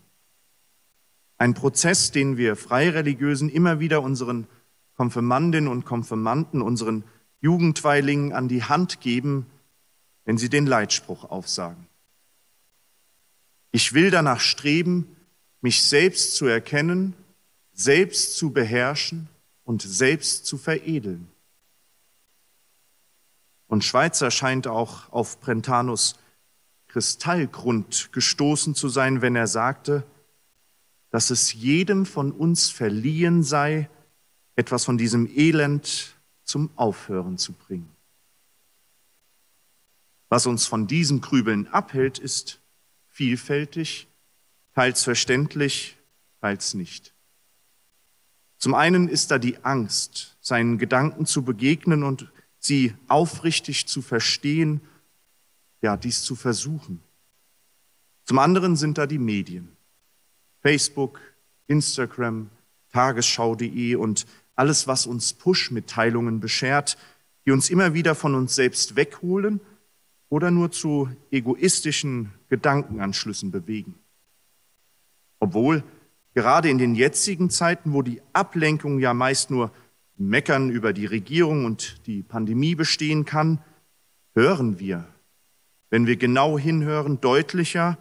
Ein 1.38 1.54
Prozess, 1.54 2.12
den 2.12 2.38
wir 2.38 2.56
Freireligiösen 2.56 3.50
immer 3.50 3.82
wieder 3.82 4.02
unseren 4.02 4.48
Konfirmandinnen 4.96 5.70
und 5.70 5.84
Konfirmanden, 5.84 6.62
unseren 6.62 7.04
Jugendweilingen 7.42 8.32
an 8.32 8.48
die 8.48 8.64
Hand 8.64 9.02
geben, 9.02 9.48
wenn 10.24 10.38
sie 10.38 10.48
den 10.48 10.66
Leitspruch 10.66 11.26
aufsagen. 11.30 11.89
Ich 13.72 13.94
will 13.94 14.12
danach 14.12 14.40
streben, 14.40 15.16
mich 15.62 15.84
selbst 15.84 16.36
zu 16.36 16.46
erkennen, 16.46 17.14
selbst 17.74 18.38
zu 18.38 18.52
beherrschen 18.52 19.28
und 19.64 19.82
selbst 19.82 20.46
zu 20.46 20.58
veredeln. 20.58 21.30
Und 23.68 23.84
Schweizer 23.84 24.32
scheint 24.32 24.68
auch 24.68 25.12
auf 25.12 25.40
Brentanos 25.40 26.16
Kristallgrund 26.88 28.12
gestoßen 28.12 28.74
zu 28.74 28.90
sein, 28.90 29.22
wenn 29.22 29.36
er 29.36 29.46
sagte, 29.46 30.04
dass 31.12 31.30
es 31.30 31.54
jedem 31.54 32.06
von 32.06 32.32
uns 32.32 32.70
verliehen 32.70 33.44
sei, 33.44 33.90
etwas 34.56 34.86
von 34.86 34.98
diesem 34.98 35.28
Elend 35.28 36.16
zum 36.44 36.72
Aufhören 36.76 37.38
zu 37.38 37.54
bringen. 37.54 37.90
Was 40.30 40.48
uns 40.48 40.66
von 40.66 40.88
diesem 40.88 41.22
Grübeln 41.22 41.68
abhält, 41.68 42.18
ist 42.20 42.60
vielfältig, 43.20 44.08
teils 44.74 45.04
verständlich, 45.04 45.98
teils 46.40 46.74
nicht. 46.74 47.14
Zum 48.58 48.74
einen 48.74 49.10
ist 49.10 49.30
da 49.30 49.40
die 49.40 49.62
Angst, 49.66 50.38
seinen 50.40 50.78
Gedanken 50.78 51.26
zu 51.26 51.44
begegnen 51.44 52.04
und 52.04 52.32
sie 52.60 52.94
aufrichtig 53.10 53.88
zu 53.88 54.02
verstehen, 54.02 54.80
ja, 55.82 55.98
dies 55.98 56.24
zu 56.24 56.38
versuchen. 56.38 57.04
Zum 58.24 58.40
anderen 58.40 58.78
sind 58.78 58.98
da 58.98 59.06
die 59.06 59.20
Medien. 59.20 59.76
Facebook, 60.62 61.20
Instagram, 61.68 62.50
Tagesschau.de 62.94 63.96
und 63.96 64.28
alles, 64.56 64.88
was 64.88 65.06
uns 65.06 65.34
Push-Mitteilungen 65.34 66.40
beschert, 66.40 66.98
die 67.46 67.52
uns 67.52 67.70
immer 67.70 67.94
wieder 67.94 68.16
von 68.16 68.34
uns 68.34 68.56
selbst 68.56 68.96
wegholen 68.96 69.60
oder 70.30 70.52
nur 70.52 70.72
zu 70.72 71.10
egoistischen 71.32 72.32
Gedankenanschlüssen 72.50 73.52
bewegen. 73.52 73.96
Obwohl 75.40 75.84
gerade 76.34 76.70
in 76.70 76.78
den 76.78 76.96
jetzigen 76.96 77.50
Zeiten, 77.50 77.94
wo 77.94 78.02
die 78.02 78.22
Ablenkung 78.34 79.00
ja 79.00 79.14
meist 79.14 79.52
nur 79.52 79.72
Meckern 80.18 80.70
über 80.70 80.94
die 80.94 81.06
Regierung 81.06 81.66
und 81.66 82.06
die 82.08 82.24
Pandemie 82.24 82.76
bestehen 82.76 83.26
kann, 83.26 83.62
hören 84.34 84.80
wir 84.80 85.08
wenn 85.90 86.06
wir 86.06 86.18
genau 86.18 86.58
hinhören, 86.58 87.20
deutlicher 87.20 87.98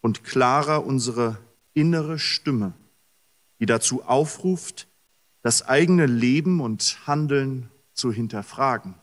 und 0.00 0.24
klarer 0.24 0.84
unsere 0.84 1.38
innere 1.74 2.18
Stimme, 2.18 2.72
die 3.60 3.66
dazu 3.66 4.02
aufruft, 4.02 4.88
das 5.42 5.66
eigene 5.66 6.06
Leben 6.06 6.60
und 6.60 6.98
Handeln 7.06 7.70
zu 7.92 8.12
hinterfragen. 8.12 8.94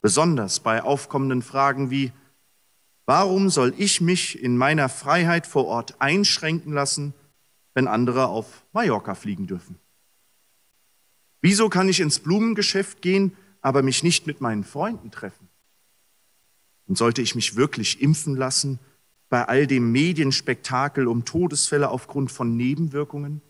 Besonders 0.00 0.60
bei 0.60 0.82
aufkommenden 0.82 1.42
Fragen 1.42 1.90
wie, 1.90 2.12
warum 3.10 3.50
soll 3.50 3.74
ich 3.76 4.00
mich 4.00 4.40
in 4.40 4.56
meiner 4.56 4.88
Freiheit 4.88 5.44
vor 5.44 5.64
Ort 5.64 6.00
einschränken 6.00 6.72
lassen, 6.72 7.12
wenn 7.74 7.88
andere 7.88 8.28
auf 8.28 8.64
Mallorca 8.72 9.16
fliegen 9.16 9.48
dürfen? 9.48 9.80
Wieso 11.40 11.68
kann 11.68 11.88
ich 11.88 11.98
ins 11.98 12.20
Blumengeschäft 12.20 13.02
gehen, 13.02 13.36
aber 13.62 13.82
mich 13.82 14.04
nicht 14.04 14.28
mit 14.28 14.40
meinen 14.40 14.62
Freunden 14.62 15.10
treffen? 15.10 15.48
Und 16.86 16.98
sollte 16.98 17.20
ich 17.20 17.34
mich 17.34 17.56
wirklich 17.56 18.00
impfen 18.00 18.36
lassen 18.36 18.78
bei 19.28 19.44
all 19.44 19.66
dem 19.66 19.90
Medienspektakel 19.90 21.08
um 21.08 21.24
Todesfälle 21.24 21.88
aufgrund 21.88 22.30
von 22.30 22.56
Nebenwirkungen? 22.56 23.42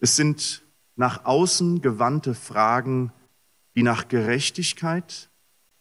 Es 0.00 0.16
sind 0.16 0.64
nach 0.96 1.26
außen 1.26 1.80
gewandte 1.80 2.34
Fragen, 2.34 3.12
die 3.76 3.84
nach 3.84 4.08
Gerechtigkeit 4.08 5.30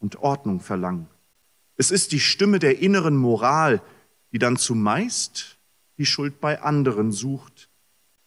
und 0.06 0.18
Ordnung 0.18 0.60
verlangen. 0.60 1.08
Es 1.78 1.90
ist 1.90 2.12
die 2.12 2.20
Stimme 2.20 2.60
der 2.60 2.78
inneren 2.78 3.18
Moral, 3.18 3.82
die 4.32 4.38
dann 4.38 4.56
zumeist 4.56 5.58
die 5.98 6.06
Schuld 6.06 6.40
bei 6.40 6.62
anderen 6.62 7.12
sucht, 7.12 7.72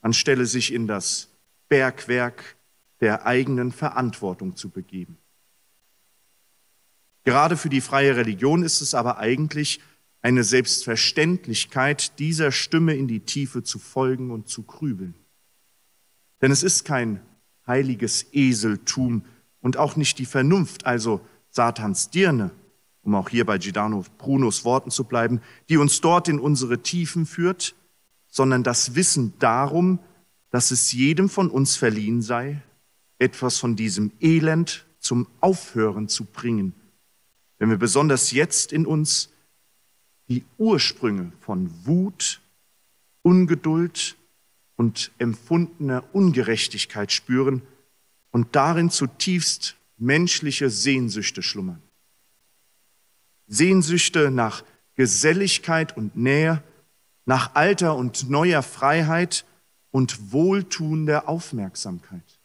anstelle 0.01 0.45
sich 0.47 0.75
in 0.75 0.89
das 0.89 1.29
Bergwerk 1.69 2.57
der 3.01 3.27
eigenen 3.27 3.71
Verantwortung 3.71 4.57
zu 4.57 4.71
begeben. 4.71 5.19
Gerade 7.23 7.57
für 7.57 7.69
die 7.69 7.81
freie 7.81 8.17
Religion 8.17 8.65
ist 8.65 8.81
es 8.81 8.93
aber 8.93 9.19
eigentlich 9.19 9.79
eine 10.21 10.43
Selbstverständlichkeit, 10.43 12.19
dieser 12.19 12.51
Stimme 12.51 12.97
in 12.97 13.07
die 13.07 13.21
Tiefe 13.21 13.63
zu 13.63 13.79
folgen 13.79 14.33
und 14.33 14.49
zu 14.49 14.65
grübeln. 14.65 15.15
Denn 16.43 16.51
es 16.51 16.65
ist 16.65 16.85
kein 16.85 17.21
heiliges 17.69 18.27
Eseltum 18.33 19.25
und 19.61 19.77
auch 19.77 19.95
nicht 19.95 20.19
die 20.19 20.27
Vernunft, 20.27 20.85
also 20.85 21.21
Satans 21.59 22.11
Dirne, 22.11 22.53
um 23.03 23.17
auch 23.17 23.31
hier 23.31 23.45
bei 23.45 23.59
Gidano 23.59 24.05
Brunos 24.17 24.65
Worten 24.65 24.93
zu 24.93 25.03
bleiben, 25.03 25.41
die 25.69 25.77
uns 25.77 26.01
dort 26.01 26.29
in 26.29 26.39
unsere 26.39 26.85
Tiefen 26.85 27.27
führt, 27.27 27.75
sondern 28.29 28.63
das 28.63 28.95
Wissen 28.95 29.33
darum, 29.41 29.99
dass 30.51 30.71
es 30.71 30.93
jedem 30.93 31.29
von 31.29 31.51
uns 31.51 31.75
verliehen 31.75 32.23
sei, 32.23 32.63
etwas 33.19 33.59
von 33.59 33.75
diesem 33.75 34.13
Elend 34.21 34.87
zum 35.01 35.27
Aufhören 35.41 36.07
zu 36.07 36.27
bringen, 36.27 36.75
wenn 37.59 37.71
wir 37.71 37.77
besonders 37.77 38.31
jetzt 38.31 38.73
in 38.73 38.87
uns 38.87 39.31
die 40.29 40.45
Ursprünge 40.59 41.33
von 41.41 41.73
Wut, 41.85 42.41
Ungeduld 43.23 44.17
und 44.77 45.11
empfundener 45.19 46.05
Ungerechtigkeit 46.13 47.11
spüren 47.11 47.63
und 48.31 48.55
darin 48.55 48.91
zutiefst 48.91 49.75
menschliche 49.99 50.71
Sehnsüchte 50.71 51.43
schlummern. 51.43 51.83
Sehnsüchte 53.47 54.31
nach 54.31 54.63
Geselligkeit 54.95 55.97
und 55.97 56.17
Nähe, 56.17 56.63
nach 57.25 57.55
alter 57.55 57.97
und 57.97 58.31
neuer 58.31 58.63
Freiheit 58.63 59.45
und 59.91 60.33
wohltuender 60.33 61.29
Aufmerksamkeit. 61.29 62.39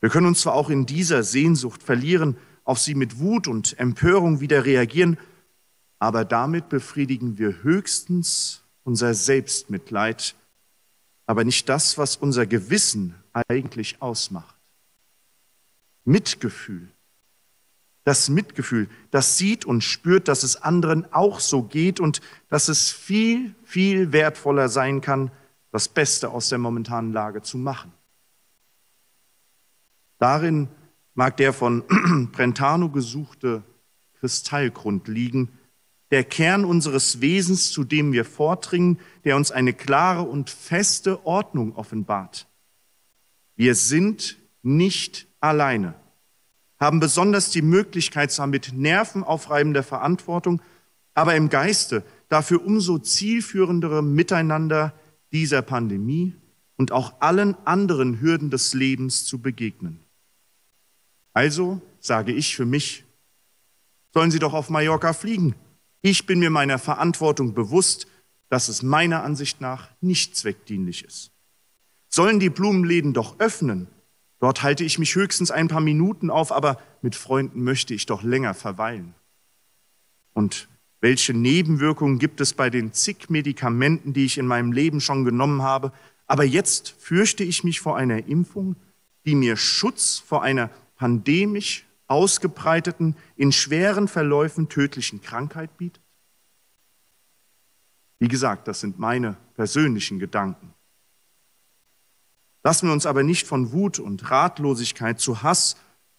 Wir 0.00 0.10
können 0.10 0.26
uns 0.26 0.40
zwar 0.40 0.54
auch 0.54 0.70
in 0.70 0.86
dieser 0.86 1.22
Sehnsucht 1.22 1.82
verlieren, 1.82 2.36
auf 2.64 2.78
sie 2.78 2.94
mit 2.94 3.18
Wut 3.18 3.48
und 3.48 3.78
Empörung 3.78 4.40
wieder 4.40 4.64
reagieren, 4.64 5.18
aber 5.98 6.24
damit 6.24 6.68
befriedigen 6.68 7.38
wir 7.38 7.62
höchstens 7.62 8.64
unser 8.82 9.14
Selbstmitleid, 9.14 10.34
aber 11.26 11.44
nicht 11.44 11.68
das, 11.68 11.98
was 11.98 12.16
unser 12.16 12.46
Gewissen 12.46 13.14
eigentlich 13.32 14.02
ausmacht. 14.02 14.51
Mitgefühl. 16.04 16.88
Das 18.04 18.28
Mitgefühl, 18.28 18.88
das 19.12 19.38
sieht 19.38 19.64
und 19.64 19.82
spürt, 19.82 20.26
dass 20.26 20.42
es 20.42 20.56
anderen 20.56 21.12
auch 21.12 21.38
so 21.38 21.62
geht 21.62 22.00
und 22.00 22.20
dass 22.48 22.68
es 22.68 22.90
viel, 22.90 23.54
viel 23.62 24.12
wertvoller 24.12 24.68
sein 24.68 25.00
kann, 25.00 25.30
das 25.70 25.88
Beste 25.88 26.30
aus 26.30 26.48
der 26.48 26.58
momentanen 26.58 27.12
Lage 27.12 27.42
zu 27.42 27.58
machen. 27.58 27.92
Darin 30.18 30.68
mag 31.14 31.36
der 31.36 31.52
von 31.52 31.84
Brentano 32.32 32.88
gesuchte 32.88 33.62
Kristallgrund 34.20 35.08
liegen, 35.08 35.58
der 36.12 36.24
Kern 36.24 36.64
unseres 36.64 37.20
Wesens, 37.20 37.72
zu 37.72 37.84
dem 37.84 38.12
wir 38.12 38.24
vordringen, 38.24 39.00
der 39.24 39.34
uns 39.36 39.50
eine 39.50 39.72
klare 39.72 40.22
und 40.22 40.50
feste 40.50 41.24
Ordnung 41.24 41.74
offenbart. 41.74 42.46
Wir 43.56 43.74
sind 43.74 44.38
nicht 44.62 45.26
alleine, 45.42 45.94
haben 46.80 47.00
besonders 47.00 47.50
die 47.50 47.62
Möglichkeit 47.62 48.32
zwar 48.32 48.46
mit 48.46 48.72
nervenaufreibender 48.72 49.82
Verantwortung, 49.82 50.62
aber 51.14 51.34
im 51.36 51.48
Geiste 51.48 52.02
dafür 52.28 52.64
umso 52.64 52.98
zielführendere 52.98 54.02
Miteinander 54.02 54.94
dieser 55.32 55.62
Pandemie 55.62 56.34
und 56.76 56.92
auch 56.92 57.20
allen 57.20 57.54
anderen 57.66 58.20
Hürden 58.20 58.50
des 58.50 58.74
Lebens 58.74 59.24
zu 59.24 59.38
begegnen. 59.38 60.00
Also 61.32 61.80
sage 62.00 62.32
ich 62.32 62.56
für 62.56 62.66
mich, 62.66 63.04
sollen 64.12 64.30
Sie 64.30 64.38
doch 64.38 64.52
auf 64.52 64.70
Mallorca 64.70 65.12
fliegen. 65.12 65.54
Ich 66.02 66.26
bin 66.26 66.38
mir 66.38 66.50
meiner 66.50 66.78
Verantwortung 66.78 67.54
bewusst, 67.54 68.06
dass 68.48 68.68
es 68.68 68.82
meiner 68.82 69.22
Ansicht 69.22 69.60
nach 69.60 69.88
nicht 70.00 70.36
zweckdienlich 70.36 71.04
ist. 71.04 71.30
Sollen 72.08 72.40
die 72.40 72.50
Blumenläden 72.50 73.14
doch 73.14 73.38
öffnen? 73.38 73.86
Dort 74.42 74.64
halte 74.64 74.82
ich 74.82 74.98
mich 74.98 75.14
höchstens 75.14 75.52
ein 75.52 75.68
paar 75.68 75.80
Minuten 75.80 76.28
auf, 76.28 76.50
aber 76.50 76.76
mit 77.00 77.14
Freunden 77.14 77.62
möchte 77.62 77.94
ich 77.94 78.06
doch 78.06 78.24
länger 78.24 78.54
verweilen. 78.54 79.14
Und 80.32 80.68
welche 81.00 81.32
Nebenwirkungen 81.32 82.18
gibt 82.18 82.40
es 82.40 82.52
bei 82.52 82.68
den 82.68 82.92
zig 82.92 83.30
Medikamenten, 83.30 84.12
die 84.12 84.24
ich 84.24 84.38
in 84.38 84.48
meinem 84.48 84.72
Leben 84.72 85.00
schon 85.00 85.24
genommen 85.24 85.62
habe? 85.62 85.92
Aber 86.26 86.42
jetzt 86.42 86.96
fürchte 86.98 87.44
ich 87.44 87.62
mich 87.62 87.80
vor 87.80 87.96
einer 87.96 88.26
Impfung, 88.26 88.74
die 89.26 89.36
mir 89.36 89.56
Schutz 89.56 90.18
vor 90.18 90.42
einer 90.42 90.70
pandemisch 90.96 91.86
ausgebreiteten, 92.08 93.14
in 93.36 93.52
schweren 93.52 94.08
Verläufen 94.08 94.68
tödlichen 94.68 95.22
Krankheit 95.22 95.76
bietet? 95.76 96.02
Wie 98.18 98.26
gesagt, 98.26 98.66
das 98.66 98.80
sind 98.80 98.98
meine 98.98 99.36
persönlichen 99.54 100.18
Gedanken. 100.18 100.71
Lassen 102.62 102.88
wir 102.88 102.92
uns 102.92 103.06
aber 103.06 103.22
nicht 103.22 103.46
von 103.46 103.72
Wut 103.72 103.98
und 103.98 104.30
Ratlosigkeit 104.30 105.20
zu 105.20 105.42
Hass 105.42 105.76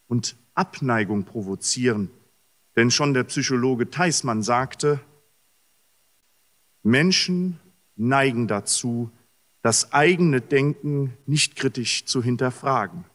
und 0.08 0.36
Abneigung 0.53 1.23
provozieren, 1.23 2.12
denn 2.75 2.91
schon 2.91 3.13
der 3.13 3.23
Psychologe 3.23 3.89
Theismann 3.89 4.43
sagte, 4.43 4.99
Menschen 6.84 7.60
neigen 7.95 8.47
dazu, 8.47 9.10
das 9.62 9.93
eigene 9.93 10.41
Denken 10.41 11.13
nicht 11.25 11.56
kritisch 11.56 12.06
zu 12.06 12.21
hinterfragen 12.21 13.06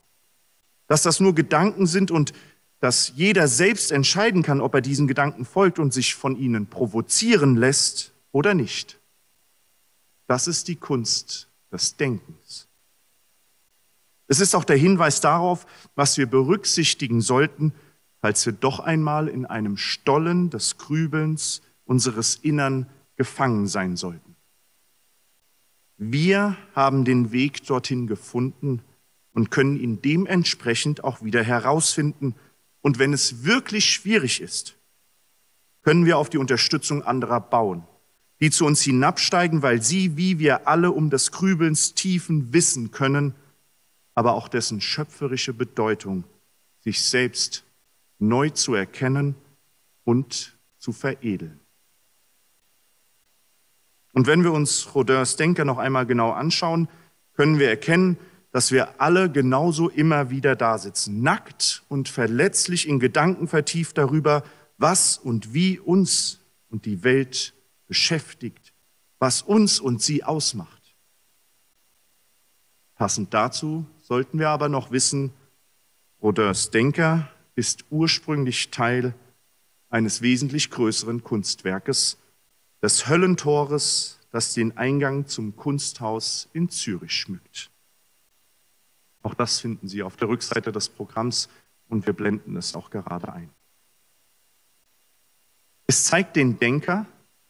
dass 0.89 1.03
das 1.03 1.21
nur 1.21 1.35
Gedanken 1.35 1.87
sind 1.87 2.11
und 2.11 2.33
dass 2.81 3.13
jeder 3.15 3.47
selbst 3.47 3.93
entscheiden 3.93 4.43
kann, 4.43 4.61
ob 4.61 4.75
er 4.75 4.81
diesen 4.81 5.07
Gedanken 5.07 5.45
folgt 5.45 5.79
und 5.79 5.93
sich 5.93 6.15
von 6.15 6.37
ihnen 6.37 6.67
provozieren 6.67 7.57
lässt 7.57 8.13
oder 8.33 8.55
nicht. 8.55 8.99
Das 10.27 10.49
ist 10.49 10.69
die 10.69 10.77
Kunst 10.77 11.49
des 11.71 11.97
Denkens. 11.97 12.68
Es 14.29 14.41
ist 14.41 14.55
auch 14.55 14.65
der 14.65 14.77
Hinweis 14.77 15.21
darauf, 15.21 15.67
was 15.95 16.17
wir 16.17 16.27
berücksichtigen 16.27 17.21
sollten, 17.21 17.73
falls 18.21 18.47
wir 18.47 18.53
doch 18.53 18.79
einmal 18.81 19.29
in 19.29 19.47
einem 19.47 19.77
Stollen 19.77 20.51
des 20.51 20.77
Grübelns 20.79 21.63
unseres 21.85 22.37
Innern 22.37 22.87
gefangen 23.17 23.67
sein 23.67 23.97
sollten. 23.97 24.37
Wir 25.97 26.57
haben 26.75 27.05
den 27.05 27.33
Weg 27.33 27.67
dorthin 27.67 28.07
gefunden, 28.07 28.83
und 29.39 29.53
können 29.53 29.79
ihn 29.79 30.03
dementsprechend 30.03 31.05
auch 31.05 31.23
wieder 31.23 31.45
herausfinden. 31.45 32.35
Und 32.81 32.99
wenn 32.99 33.13
es 33.13 33.45
wirklich 33.45 33.85
schwierig 33.85 34.41
ist, 34.41 34.77
können 35.83 36.07
wir 36.07 36.19
auf 36.19 36.29
die 36.29 36.39
Unterstützung 36.39 37.05
anderer 37.05 37.41
bauen, 37.41 37.85
die 38.41 38.51
zu 38.51 38.67
uns 38.67 38.83
hinabsteigen, 38.83 39.63
weil 39.63 39.81
sie, 39.81 40.17
wie 40.17 40.41
wir 40.41 40.67
alle, 40.67 40.91
um 40.91 41.09
des 41.09 41.31
Grübelns 41.31 41.95
Tiefen 41.95 42.53
wissen 42.53 42.91
können, 42.91 43.33
aber 44.19 44.35
auch 44.35 44.49
dessen 44.49 44.81
schöpferische 44.81 45.55
Bedeutung, 45.55 46.25
sich 46.81 47.05
selbst 47.05 47.63
neu 48.19 48.51
zu 48.51 48.75
erkennen 48.75 49.37
und 50.03 50.59
zu 50.77 50.91
veredeln. 50.91 51.61
Und 54.13 54.27
wenn 54.27 54.43
wir 54.43 54.51
uns 54.51 54.93
Rodins 54.93 55.37
Denker 55.37 55.65
noch 55.65 55.79
einmal 55.79 56.05
genau 56.05 56.33
anschauen, 56.33 56.89
können 57.35 57.61
wir 57.61 57.69
erkennen, 57.69 58.19
dass 58.51 58.73
wir 58.73 59.01
alle 59.01 59.31
genauso 59.31 59.89
immer 59.89 60.31
wieder 60.31 60.57
da 60.57 60.79
sitzen, 60.79 61.23
nackt 61.23 61.85
und 61.89 62.09
verletzlich 62.09 62.89
in 62.89 62.99
Gedanken 62.99 63.47
vertieft 63.47 63.99
darüber, 63.99 64.43
was 64.79 65.17
und 65.17 65.55
wie 65.55 65.79
uns 65.79 66.41
und 66.71 66.87
die 66.87 67.05
Welt 67.05 67.55
beschäftigt, 67.87 68.73
was 69.21 69.43
uns 69.43 69.79
und 69.79 70.03
sie 70.03 70.25
ausmacht. 70.25 70.97
Passend 72.97 73.33
dazu 73.33 73.87
sollten 74.09 74.39
wir 74.39 74.49
aber 74.49 74.71
noch 74.71 74.91
wissen, 74.91 75.35
Rodeurs 76.23 76.71
Denker 76.71 77.31
ist 77.57 77.85
ursprünglich 77.91 78.71
Teil 78.71 79.13
eines 79.91 80.23
wesentlich 80.23 80.71
größeren 80.71 81.23
Kunstwerkes, 81.23 82.17
des 82.81 83.09
Höllentores, 83.09 84.19
das 84.31 84.55
den 84.55 84.79
Eingang 84.79 85.27
zum 85.27 85.57
Kunsthaus 85.57 86.49
in 86.55 86.71
Zürich 86.71 87.13
schmückt. 87.13 87.71
Auch 89.23 89.35
das 89.35 89.61
finden 89.61 89.89
Sie 89.89 90.03
auf 90.03 90.17
der 90.17 90.29
Rückseite 90.29 90.73
des 90.73 90.89
Programms 90.89 91.51
und 91.89 92.07
wir 92.07 92.15
blenden 92.15 92.57
es 92.57 92.75
auch 92.75 92.89
gerade 92.89 93.31
ein. 93.31 93.51
Es 95.87 96.05
zeigt 96.05 96.37
den 96.37 96.59
Denker 96.59 97.05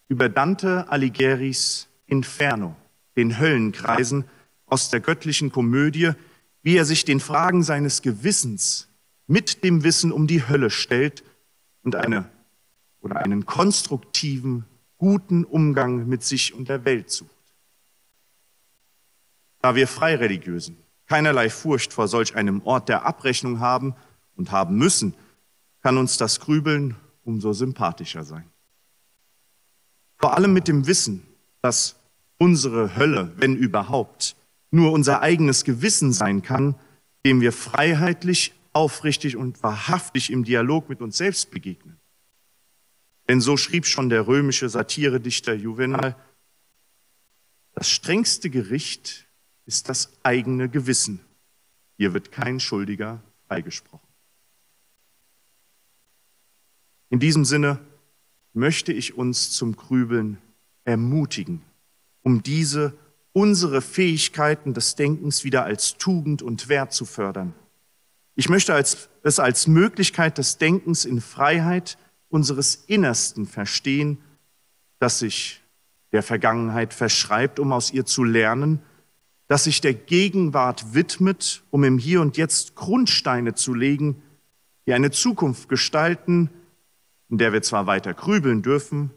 über 0.09 0.29
Dante 0.29 0.91
Alighieri's 0.91 1.87
Inferno, 2.07 2.75
den 3.17 3.39
Höllenkreisen 3.39 4.25
aus 4.67 4.91
der 4.91 4.99
göttlichen 4.99 5.53
Komödie, 5.53 6.15
wie 6.63 6.77
er 6.77 6.85
sich 6.85 7.05
den 7.05 7.21
Fragen 7.21 7.63
seines 7.63 8.03
Gewissens 8.03 8.89
mit 9.27 9.65
dem 9.65 9.85
Wissen 9.85 10.13
um 10.13 10.27
die 10.27 10.49
Hölle 10.49 10.71
stellt 10.71 11.25
und 11.83 11.95
eine 11.95 12.29
oder 13.01 13.17
einen 13.17 13.47
konstruktiven, 13.47 14.65
guten 14.97 15.45
Umgang 15.45 16.09
mit 16.09 16.23
sich 16.23 16.55
und 16.55 16.69
der 16.69 16.85
Welt 16.85 17.11
sucht. 17.11 17.31
Da 19.61 19.75
wir 19.75 19.89
Freireligiösen 19.89 20.77
keinerlei 21.09 21.51
Furcht 21.51 21.93
vor 21.93 22.07
solch 22.07 22.37
einem 22.37 22.63
Ort 22.63 22.89
der 22.89 23.07
Abrechnung 23.07 23.61
haben 23.61 23.95
und 24.37 24.53
haben 24.53 24.77
müssen, 24.77 25.15
kann 25.83 25.97
uns 25.97 26.17
das 26.19 26.39
Grübeln 26.39 26.97
umso 27.25 27.53
sympathischer 27.53 28.25
sein. 28.25 28.45
Vor 30.17 30.37
allem 30.37 30.53
mit 30.53 30.69
dem 30.69 30.87
Wissen, 30.87 31.27
dass 31.63 31.97
unsere 32.39 32.97
Hölle, 32.97 33.33
wenn 33.37 33.57
überhaupt, 33.57 34.37
nur 34.71 34.93
unser 34.93 35.23
eigenes 35.23 35.65
Gewissen 35.65 36.13
sein 36.13 36.43
kann, 36.43 36.75
dem 37.25 37.41
wir 37.41 37.53
freiheitlich, 37.53 38.55
aufrichtig 38.73 39.37
und 39.37 39.63
wahrhaftig 39.63 40.31
im 40.31 40.45
Dialog 40.45 40.89
mit 40.89 41.01
uns 41.01 41.17
selbst 41.17 41.51
begegnen. 41.51 41.99
Denn 43.29 43.41
so 43.41 43.57
schrieb 43.57 43.87
schon 43.87 44.09
der 44.09 44.27
römische 44.27 44.69
Satiredichter 44.69 45.55
Juvenal, 45.55 46.17
das 47.75 47.89
strengste 47.89 48.51
Gericht 48.51 49.27
ist 49.67 49.89
das 49.89 50.13
eigene 50.23 50.69
Gewissen. 50.69 51.21
Hier 51.97 52.15
wird 52.15 52.33
kein 52.33 52.59
Schuldiger 52.59 53.23
freigesprochen. 53.47 54.09
In 57.11 57.21
diesem 57.21 57.45
Sinne 57.45 57.79
möchte 58.53 58.93
ich 58.93 59.15
uns 59.15 59.51
zum 59.51 59.77
Grübeln 59.77 60.39
ermutigen, 60.85 61.63
um 62.23 62.43
diese 62.43 62.97
unsere 63.33 63.83
Fähigkeiten 63.83 64.75
des 64.75 64.95
Denkens 64.95 65.45
wieder 65.45 65.65
als 65.65 65.97
Tugend 65.99 66.43
und 66.43 66.69
Wert 66.69 66.93
zu 66.93 67.05
fördern. 67.05 67.55
Ich 68.35 68.49
möchte 68.49 68.75
als, 68.75 69.09
es 69.23 69.39
als 69.39 69.67
Möglichkeit 69.67 70.39
des 70.39 70.59
Denkens 70.59 71.05
in 71.05 71.21
Freiheit 71.21 71.99
unseres 72.29 72.85
Innersten 72.87 73.47
verstehen, 73.47 74.19
das 74.99 75.19
sich 75.19 75.63
der 76.13 76.23
Vergangenheit 76.23 76.95
verschreibt, 76.95 77.59
um 77.59 77.73
aus 77.73 77.93
ihr 77.93 78.07
zu 78.07 78.25
lernen 78.25 78.81
das 79.49 79.65
sich 79.65 79.81
der 79.81 79.95
Gegenwart 79.95 80.95
widmet, 80.95 81.63
um 81.71 81.83
im 81.83 81.99
Hier 81.99 82.21
und 82.21 82.37
Jetzt 82.37 82.75
Grundsteine 82.77 83.55
zu 83.55 83.75
legen, 83.75 84.23
die 84.87 84.93
eine 84.93 85.11
Zukunft 85.11 85.71
gestalten, 85.71 86.51
in 87.31 87.39
der 87.39 87.53
wir 87.53 87.63
zwar 87.63 87.87
weiter 87.87 88.15
grübeln 88.15 88.63
dürfen, 88.63 89.11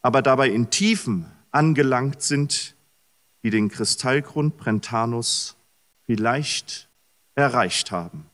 aber 0.00 0.22
dabei 0.22 0.48
in 0.48 0.70
Tiefen 0.70 1.26
angelangt 1.50 2.22
sind, 2.22 2.76
die 3.42 3.50
den 3.50 3.68
Kristallgrund 3.68 4.56
Brentanus 4.56 5.56
vielleicht 6.06 6.88
erreicht 7.34 7.90
haben. 7.90 8.26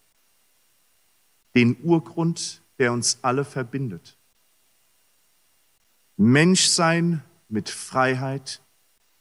Den 1.55 1.77
Urgrund, 1.83 2.63
der 2.79 2.93
uns 2.93 3.19
alle 3.23 3.45
verbindet. 3.45 4.17
Menschsein 6.17 7.23
mit 7.49 7.69
Freiheit, 7.69 8.61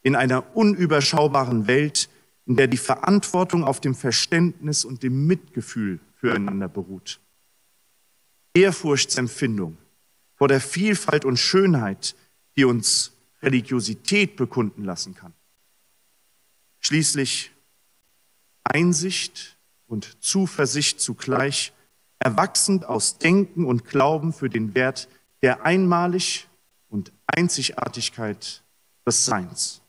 in 0.01 0.15
einer 0.15 0.55
unüberschaubaren 0.55 1.67
Welt, 1.67 2.09
in 2.45 2.55
der 2.55 2.67
die 2.67 2.77
Verantwortung 2.77 3.63
auf 3.63 3.79
dem 3.79 3.95
Verständnis 3.95 4.83
und 4.83 5.01
dem 5.01 5.25
Mitgefühl 5.27 5.99
füreinander 6.15 6.67
beruht. 6.67 7.19
Ehrfurchtsempfindung 8.53 9.77
vor 10.35 10.47
der 10.47 10.59
Vielfalt 10.59 11.25
und 11.25 11.37
Schönheit, 11.37 12.15
die 12.57 12.65
uns 12.65 13.13
Religiosität 13.41 14.35
bekunden 14.35 14.83
lassen 14.83 15.15
kann. 15.15 15.33
Schließlich 16.85 17.51
Einsicht 18.63 19.57
und 19.87 20.17
Zuversicht 20.23 20.99
zugleich, 20.99 21.73
erwachsend 22.19 22.85
aus 22.85 23.17
Denken 23.17 23.65
und 23.65 23.85
Glauben 23.85 24.33
für 24.33 24.49
den 24.49 24.75
Wert 24.75 25.07
der 25.41 25.65
Einmalig 25.65 26.47
und 26.89 27.11
Einzigartigkeit 27.27 28.63
des 29.05 29.25
Seins. 29.25 29.82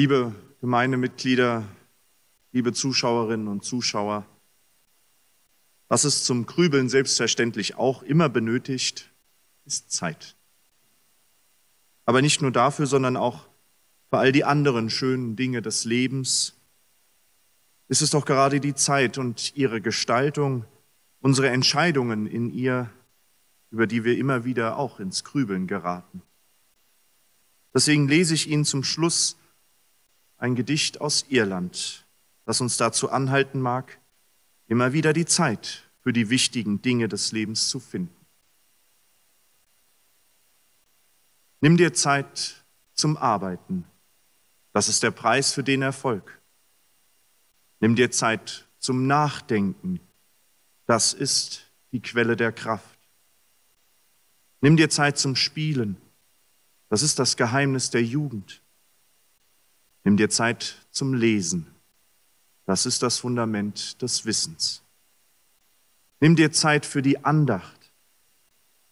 Liebe 0.00 0.34
Gemeindemitglieder, 0.62 1.62
liebe 2.52 2.72
Zuschauerinnen 2.72 3.48
und 3.48 3.66
Zuschauer, 3.66 4.24
was 5.88 6.04
es 6.04 6.24
zum 6.24 6.46
Grübeln 6.46 6.88
selbstverständlich 6.88 7.74
auch 7.76 8.02
immer 8.02 8.30
benötigt, 8.30 9.10
ist 9.66 9.92
Zeit. 9.92 10.36
Aber 12.06 12.22
nicht 12.22 12.40
nur 12.40 12.50
dafür, 12.50 12.86
sondern 12.86 13.18
auch 13.18 13.46
für 14.08 14.16
all 14.16 14.32
die 14.32 14.42
anderen 14.44 14.88
schönen 14.88 15.36
Dinge 15.36 15.60
des 15.60 15.84
Lebens 15.84 16.54
ist 17.88 18.00
es 18.00 18.08
doch 18.08 18.24
gerade 18.24 18.58
die 18.58 18.74
Zeit 18.74 19.18
und 19.18 19.54
ihre 19.54 19.82
Gestaltung, 19.82 20.64
unsere 21.20 21.50
Entscheidungen 21.50 22.26
in 22.26 22.48
ihr, 22.48 22.88
über 23.70 23.86
die 23.86 24.04
wir 24.04 24.16
immer 24.16 24.46
wieder 24.46 24.78
auch 24.78 24.98
ins 24.98 25.24
Grübeln 25.24 25.66
geraten. 25.66 26.22
Deswegen 27.74 28.08
lese 28.08 28.32
ich 28.32 28.48
Ihnen 28.48 28.64
zum 28.64 28.82
Schluss 28.82 29.36
ein 30.40 30.54
Gedicht 30.54 31.00
aus 31.00 31.26
Irland, 31.28 32.06
das 32.46 32.60
uns 32.60 32.76
dazu 32.76 33.10
anhalten 33.10 33.60
mag, 33.60 33.98
immer 34.66 34.92
wieder 34.92 35.12
die 35.12 35.26
Zeit 35.26 35.90
für 36.02 36.12
die 36.12 36.30
wichtigen 36.30 36.80
Dinge 36.80 37.08
des 37.08 37.32
Lebens 37.32 37.68
zu 37.68 37.78
finden. 37.78 38.14
Nimm 41.60 41.76
dir 41.76 41.92
Zeit 41.92 42.64
zum 42.94 43.18
Arbeiten. 43.18 43.84
Das 44.72 44.88
ist 44.88 45.02
der 45.02 45.10
Preis 45.10 45.52
für 45.52 45.62
den 45.62 45.82
Erfolg. 45.82 46.40
Nimm 47.80 47.96
dir 47.96 48.10
Zeit 48.10 48.66
zum 48.78 49.06
Nachdenken. 49.06 50.00
Das 50.86 51.12
ist 51.12 51.70
die 51.92 52.00
Quelle 52.00 52.36
der 52.36 52.52
Kraft. 52.52 52.98
Nimm 54.62 54.76
dir 54.78 54.88
Zeit 54.88 55.18
zum 55.18 55.36
Spielen. 55.36 55.96
Das 56.88 57.02
ist 57.02 57.18
das 57.18 57.36
Geheimnis 57.36 57.90
der 57.90 58.02
Jugend. 58.02 58.59
Nimm 60.04 60.16
dir 60.16 60.30
Zeit 60.30 60.86
zum 60.90 61.14
Lesen. 61.14 61.66
Das 62.66 62.86
ist 62.86 63.02
das 63.02 63.18
Fundament 63.18 64.00
des 64.00 64.24
Wissens. 64.24 64.82
Nimm 66.20 66.36
dir 66.36 66.52
Zeit 66.52 66.86
für 66.86 67.02
die 67.02 67.24
Andacht. 67.24 67.92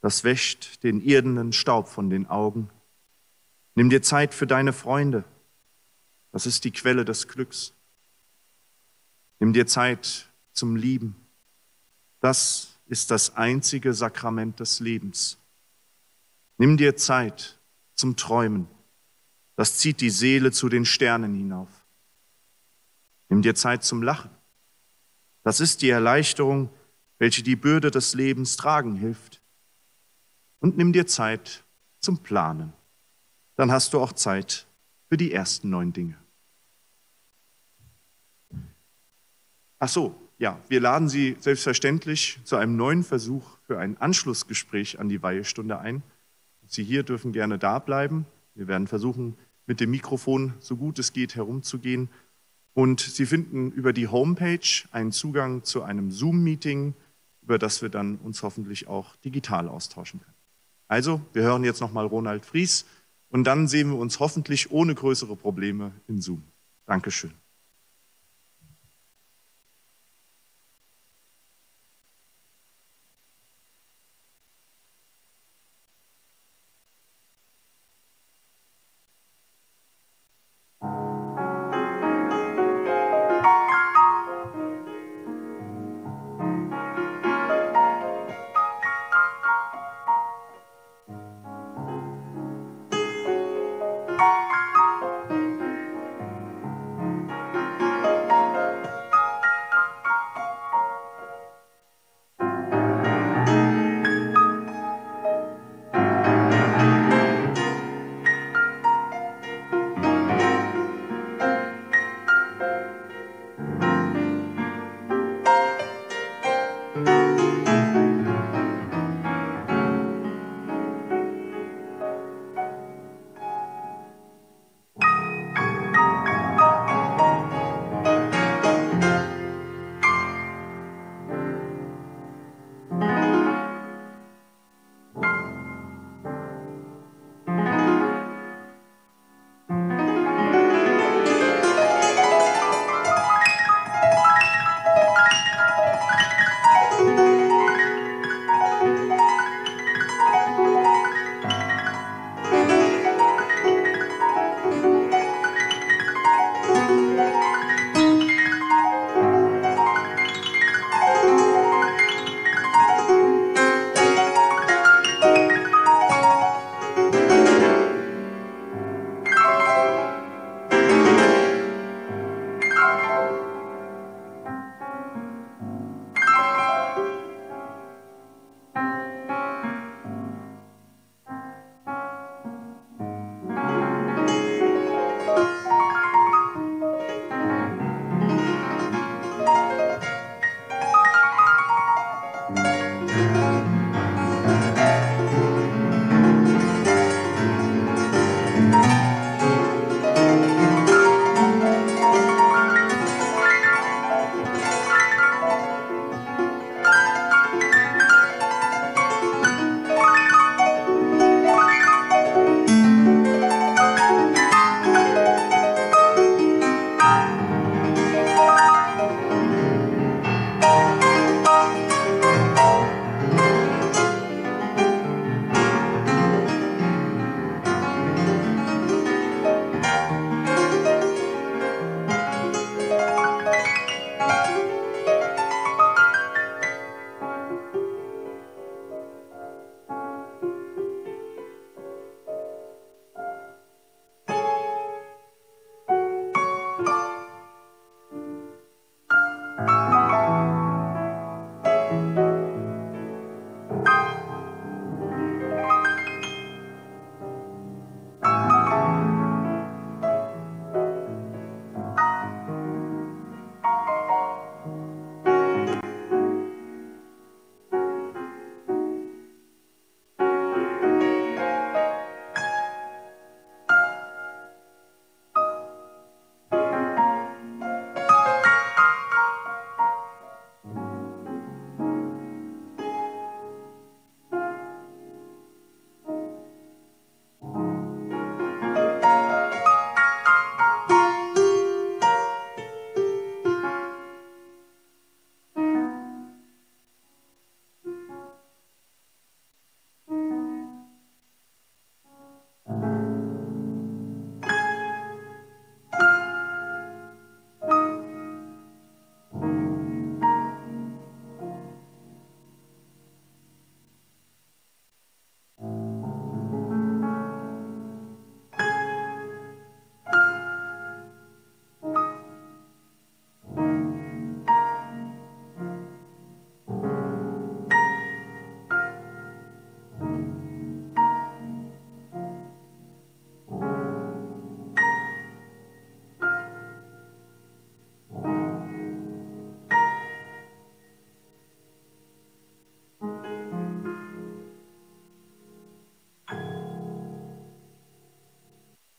Das 0.01 0.25
wäscht 0.25 0.83
den 0.83 1.01
irdenen 1.01 1.53
Staub 1.53 1.89
von 1.89 2.11
den 2.11 2.27
Augen. 2.27 2.71
Nimm 3.75 3.91
dir 3.91 4.03
Zeit 4.03 4.35
für 4.35 4.47
deine 4.47 4.73
Freunde. 4.73 5.25
Das 6.33 6.47
ist 6.47 6.65
die 6.65 6.71
Quelle 6.71 7.05
des 7.05 7.29
Glücks. 7.29 7.73
Nimm 9.39 9.53
dir 9.53 9.67
Zeit 9.67 10.29
zum 10.53 10.77
Lieben. 10.77 11.17
Das 12.21 12.79
ist 12.87 13.11
das 13.11 13.37
einzige 13.37 13.95
Sakrament 13.95 14.61
des 14.61 14.81
Lebens. 14.81 15.39
Nimm 16.57 16.77
dir 16.77 16.97
Zeit 16.97 17.59
zum 17.95 18.17
Träumen. 18.17 18.67
Das 19.59 19.77
zieht 19.77 20.01
die 20.01 20.11
Seele 20.11 20.53
zu 20.53 20.69
den 20.69 20.85
Sternen 20.85 21.35
hinauf. 21.35 21.69
Nimm 23.29 23.43
dir 23.43 23.57
Zeit 23.57 23.83
zum 23.83 24.05
Lachen. 24.05 24.31
Das 25.43 25.59
ist 25.59 25.83
die 25.83 25.91
Erleichterung, 25.91 26.71
welche 27.19 27.43
die 27.43 27.57
Bürde 27.57 27.91
des 27.91 28.15
Lebens 28.15 28.57
tragen 28.57 28.95
hilft. 28.95 29.43
Und 30.61 30.77
nimm 30.77 30.93
dir 30.93 31.09
Zeit 31.09 31.65
zum 31.99 32.19
Planen. 32.19 32.73
Dann 33.57 33.73
hast 33.73 33.95
du 33.95 34.01
auch 34.01 34.13
Zeit 34.13 34.69
für 35.09 35.17
die 35.17 35.33
ersten 35.33 35.71
neun 35.71 35.93
Dinge. 35.93 36.17
Ach 39.81 39.89
so, 39.89 40.15
ja, 40.39 40.61
wir 40.69 40.81
laden 40.81 41.09
Sie 41.09 41.37
selbstverständlich 41.41 42.39
zu 42.45 42.55
einem 42.55 42.77
neuen 42.77 43.03
Versuch 43.03 43.59
für 43.67 43.81
ein 43.81 43.97
Anschlussgespräch 43.97 45.01
an 45.01 45.09
die 45.09 45.21
Weihestunde 45.21 45.81
ein. 45.81 46.05
Sie 46.65 46.85
hier 46.85 47.03
dürfen 47.03 47.33
gerne 47.33 47.59
da 47.59 47.81
bleiben. 47.81 48.25
Wir 48.55 48.69
werden 48.69 48.87
versuchen, 48.87 49.37
mit 49.69 49.79
dem 49.79 49.91
Mikrofon 49.93 50.55
so 50.59 50.75
gut 50.77 50.99
es 50.99 51.13
geht 51.13 51.37
herumzugehen. 51.37 52.09
Und 52.75 53.01
Sie 53.01 53.27
finden 53.27 53.71
über 53.71 53.93
die 53.93 54.09
Homepage 54.09 54.89
einen 54.91 55.13
Zugang 55.13 55.63
zu 55.63 55.83
einem 55.83 56.11
Zoom-Meeting, 56.11 56.95
über 57.43 57.59
das 57.59 57.83
wir 57.83 57.89
dann 57.89 58.17
uns 58.17 58.43
hoffentlich 58.43 58.89
auch 58.89 59.15
digital 59.17 59.69
austauschen 59.69 60.21
können. 60.21 60.35
Also, 60.89 61.21
wir 61.35 61.43
hören 61.43 61.65
jetzt 61.65 61.81
nochmal 61.81 62.07
Ronald 62.07 62.45
Fries 62.47 62.87
und 63.29 63.45
dann 63.45 63.69
sehen 63.69 63.91
wir 63.91 63.99
uns 63.99 64.21
hoffentlich 64.21 64.71
ohne 64.71 64.95
größere 64.95 65.37
Probleme 65.37 65.93
in 66.09 66.21
Zoom. 66.21 66.43
Dankeschön. 66.87 67.33